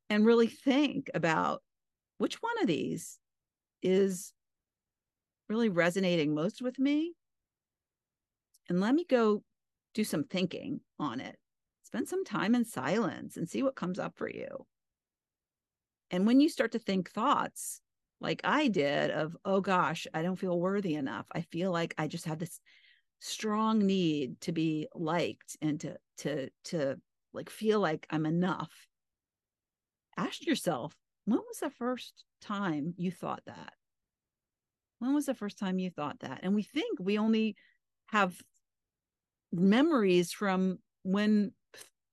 and 0.10 0.26
really 0.26 0.48
think 0.48 1.10
about 1.14 1.62
which 2.18 2.42
one 2.42 2.60
of 2.62 2.68
these 2.68 3.20
is 3.82 4.34
really 5.52 5.70
resonating 5.70 6.34
most 6.34 6.62
with 6.62 6.80
me 6.80 7.14
and 8.70 8.80
let 8.80 8.96
me 8.96 9.06
go 9.08 9.44
do 9.94 10.04
some 10.04 10.24
thinking 10.24 10.80
on 10.98 11.20
it 11.20 11.38
spend 11.92 12.08
some 12.08 12.24
time 12.24 12.56
in 12.56 12.64
silence 12.64 13.36
and 13.36 13.50
see 13.50 13.62
what 13.62 13.76
comes 13.76 14.00
up 14.00 14.16
for 14.16 14.30
you. 14.30 14.66
And 16.10 16.26
when 16.26 16.40
you 16.40 16.48
start 16.48 16.72
to 16.72 16.80
think 16.80 17.12
thoughts 17.12 17.82
like 18.22 18.40
I 18.46 18.70
did 18.70 19.12
of, 19.12 19.36
oh 19.44 19.60
gosh, 19.60 20.08
I 20.14 20.22
don't 20.22 20.38
feel 20.38 20.58
worthy 20.58 20.96
enough. 20.96 21.26
I 21.34 21.42
feel 21.42 21.70
like 21.70 21.94
I 21.98 22.08
just 22.08 22.26
have 22.26 22.40
this 22.40 22.62
strong 23.20 23.86
need 23.86 24.40
to 24.42 24.54
be 24.54 24.88
liked 24.96 25.58
and 25.62 25.82
to 25.82 25.98
to 26.20 26.50
to 26.66 26.96
like 27.34 27.50
feel 27.50 27.82
like 27.82 28.08
I'm 28.10 28.26
enough. 28.26 28.72
Ask 30.16 30.46
yourself, 30.46 30.96
when 31.26 31.40
was 31.40 31.60
the 31.60 31.72
first 31.72 32.24
time 32.40 32.94
you 32.96 33.12
thought 33.12 33.44
that? 33.48 33.74
When 35.02 35.16
was 35.16 35.26
the 35.26 35.34
first 35.34 35.58
time 35.58 35.80
you 35.80 35.90
thought 35.90 36.20
that? 36.20 36.42
And 36.44 36.54
we 36.54 36.62
think 36.62 37.00
we 37.00 37.18
only 37.18 37.56
have 38.10 38.40
memories 39.52 40.32
from 40.32 40.78
when 41.02 41.54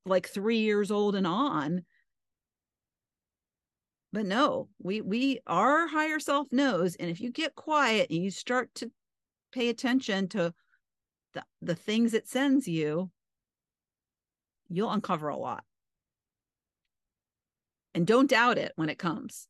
like 0.06 0.26
three 0.26 0.60
years 0.60 0.90
old 0.90 1.14
and 1.14 1.26
on. 1.26 1.84
But 4.10 4.24
no 4.24 4.70
we 4.78 5.02
we 5.02 5.40
our 5.46 5.86
higher 5.86 6.18
self 6.18 6.46
knows 6.50 6.96
and 6.96 7.10
if 7.10 7.20
you 7.20 7.30
get 7.30 7.54
quiet 7.54 8.08
and 8.08 8.24
you 8.24 8.30
start 8.30 8.74
to 8.76 8.90
pay 9.52 9.68
attention 9.68 10.26
to 10.28 10.54
the, 11.34 11.44
the 11.60 11.74
things 11.74 12.14
it 12.14 12.26
sends 12.26 12.66
you 12.66 13.10
you'll 14.70 14.90
uncover 14.90 15.28
a 15.28 15.36
lot. 15.36 15.62
And 17.94 18.06
don't 18.06 18.30
doubt 18.30 18.56
it 18.56 18.72
when 18.76 18.88
it 18.88 18.98
comes 18.98 19.46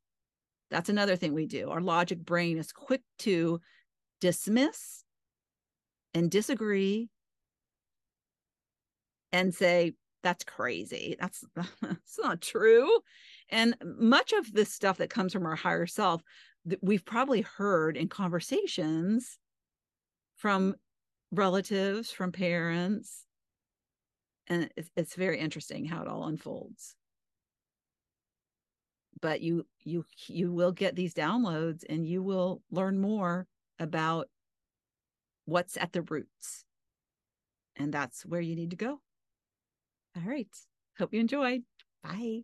that's 0.71 0.89
another 0.89 1.17
thing 1.17 1.35
we 1.35 1.47
do 1.47 1.71
our 1.71 1.81
logic 1.81 2.19
brain 2.19 2.59
is 2.59 2.73
quick 2.73 3.03
to 3.19 3.61
dismiss 4.21 5.05
and 6.15 6.31
disagree 6.31 7.09
and 9.33 9.55
say 9.55 9.95
that's 10.23 10.45
crazy. 10.45 11.17
That's 11.19 11.45
that's 11.81 12.19
not 12.19 12.41
true. 12.41 13.01
And 13.51 13.75
much 13.83 14.33
of 14.33 14.53
this 14.53 14.73
stuff 14.73 14.99
that 14.99 15.11
comes 15.11 15.33
from 15.33 15.47
our 15.47 15.57
higher 15.57 15.87
self 15.87 16.23
that 16.67 16.83
we've 16.83 17.05
probably 17.05 17.43
heard 17.43 17.97
in 17.97 18.09
conversations 18.09 19.39
from 20.37 20.75
relatives, 21.31 22.11
from 22.11 22.33
parents. 22.33 23.25
And 24.49 24.71
it's, 24.77 24.91
it's 24.97 25.15
very 25.15 25.39
interesting 25.39 25.85
how 25.85 26.03
it 26.03 26.09
all 26.09 26.27
unfolds. 26.27 26.95
But 29.21 29.41
you 29.41 29.67
you 29.85 30.05
you 30.27 30.53
will 30.53 30.73
get 30.73 30.95
these 30.95 31.15
downloads 31.15 31.85
and 31.89 32.07
you 32.07 32.23
will 32.23 32.63
learn 32.71 33.01
more 33.01 33.47
about 33.79 34.29
what's 35.45 35.77
at 35.77 35.93
the 35.93 36.03
roots. 36.03 36.65
And 37.77 37.93
that's 37.93 38.27
where 38.27 38.41
you 38.41 38.55
need 38.55 38.71
to 38.71 38.77
go. 38.77 39.01
All 40.17 40.23
right. 40.27 40.49
Hope 40.99 41.15
you 41.15 41.21
enjoyed. 41.21 41.63
Bye. 42.03 42.43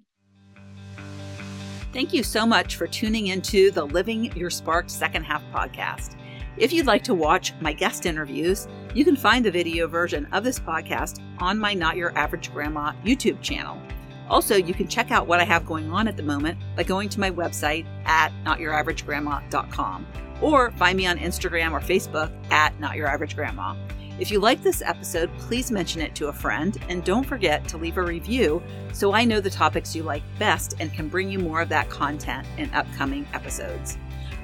Thank 1.93 2.13
you 2.13 2.23
so 2.23 2.45
much 2.45 2.77
for 2.77 2.87
tuning 2.87 3.29
into 3.29 3.71
the 3.71 3.85
Living 3.85 4.37
Your 4.37 4.51
Spark 4.51 4.91
Second 4.91 5.25
Half 5.25 5.45
podcast. 5.53 6.17
If 6.57 6.73
you'd 6.73 6.87
like 6.87 7.05
to 7.05 7.15
watch 7.15 7.53
my 7.61 7.73
guest 7.73 8.07
interviews, 8.07 8.67
you 8.95 9.05
can 9.05 9.17
find 9.17 9.45
the 9.45 9.51
video 9.51 9.87
version 9.87 10.27
of 10.33 10.45
this 10.45 10.59
podcast 10.59 11.21
on 11.39 11.59
my 11.59 11.75
Not 11.75 11.97
Your 11.97 12.17
Average 12.17 12.53
Grandma 12.53 12.93
YouTube 13.05 13.41
channel. 13.43 13.81
Also, 14.29 14.57
you 14.57 14.75
can 14.75 14.89
check 14.89 15.11
out 15.11 15.27
what 15.27 15.41
I 15.41 15.45
have 15.45 15.67
going 15.67 15.91
on 15.93 16.09
at 16.09 16.17
the 16.17 16.23
moment 16.23 16.59
by 16.77 16.83
going 16.83 17.09
to 17.11 17.21
my 17.21 17.31
website 17.31 17.87
at 18.07 18.33
notyouraveragegrandma.com 18.45 20.07
or 20.41 20.71
find 20.73 20.97
me 20.97 21.07
on 21.07 21.19
Instagram 21.19 21.73
or 21.73 21.81
Facebook 21.81 22.33
at 22.51 22.79
Not 22.81 22.97
Your 22.97 23.07
Average 23.07 23.37
Grandma. 23.37 23.75
If 24.19 24.31
you 24.31 24.39
like 24.39 24.63
this 24.63 24.81
episode, 24.81 25.29
please 25.39 25.73
mention 25.73 26.01
it 26.01 26.15
to 26.15 26.29
a 26.29 26.33
friend 26.33 26.79
and 26.89 27.05
don't 27.05 27.25
forget 27.25 27.67
to 27.69 27.77
leave 27.77 27.99
a 27.99 28.03
review 28.03 28.63
so 28.93 29.13
I 29.13 29.25
know 29.25 29.41
the 29.41 29.51
topics 29.51 29.97
you 29.97 30.05
like 30.05 30.23
best 30.39 30.77
and 30.79 30.93
can 30.93 31.09
bring 31.09 31.29
you 31.31 31.41
more 31.41 31.61
of 31.61 31.69
that 31.71 31.91
content 31.91 32.47
in 32.57 32.73
upcoming 32.75 33.27
episodes. 33.35 33.99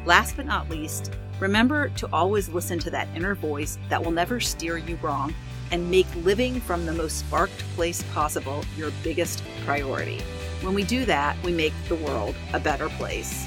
Last 0.05 0.37
but 0.37 0.47
not 0.47 0.69
least, 0.69 1.12
remember 1.38 1.88
to 1.90 2.09
always 2.12 2.49
listen 2.49 2.81
to 2.81 2.90
that 2.90 3.07
inner 3.14 3.37
voice 3.37 3.79
that 3.88 4.03
will 4.03 4.11
never 4.11 4.40
steer 4.40 4.77
you 4.77 4.97
wrong 5.03 5.35
and 5.70 5.90
make 5.90 6.06
living 6.16 6.61
from 6.61 6.87
the 6.87 6.92
most 6.92 7.18
sparked 7.18 7.59
place 7.74 8.02
possible 8.12 8.64
your 8.76 8.90
biggest 9.02 9.42
priority. 9.64 10.20
When 10.62 10.74
we 10.74 10.85
do 10.85 11.04
that, 11.06 11.37
we 11.44 11.52
make 11.52 11.72
the 11.88 11.96
world 11.96 12.35
a 12.52 12.61
better 12.61 12.88
place. 12.90 13.46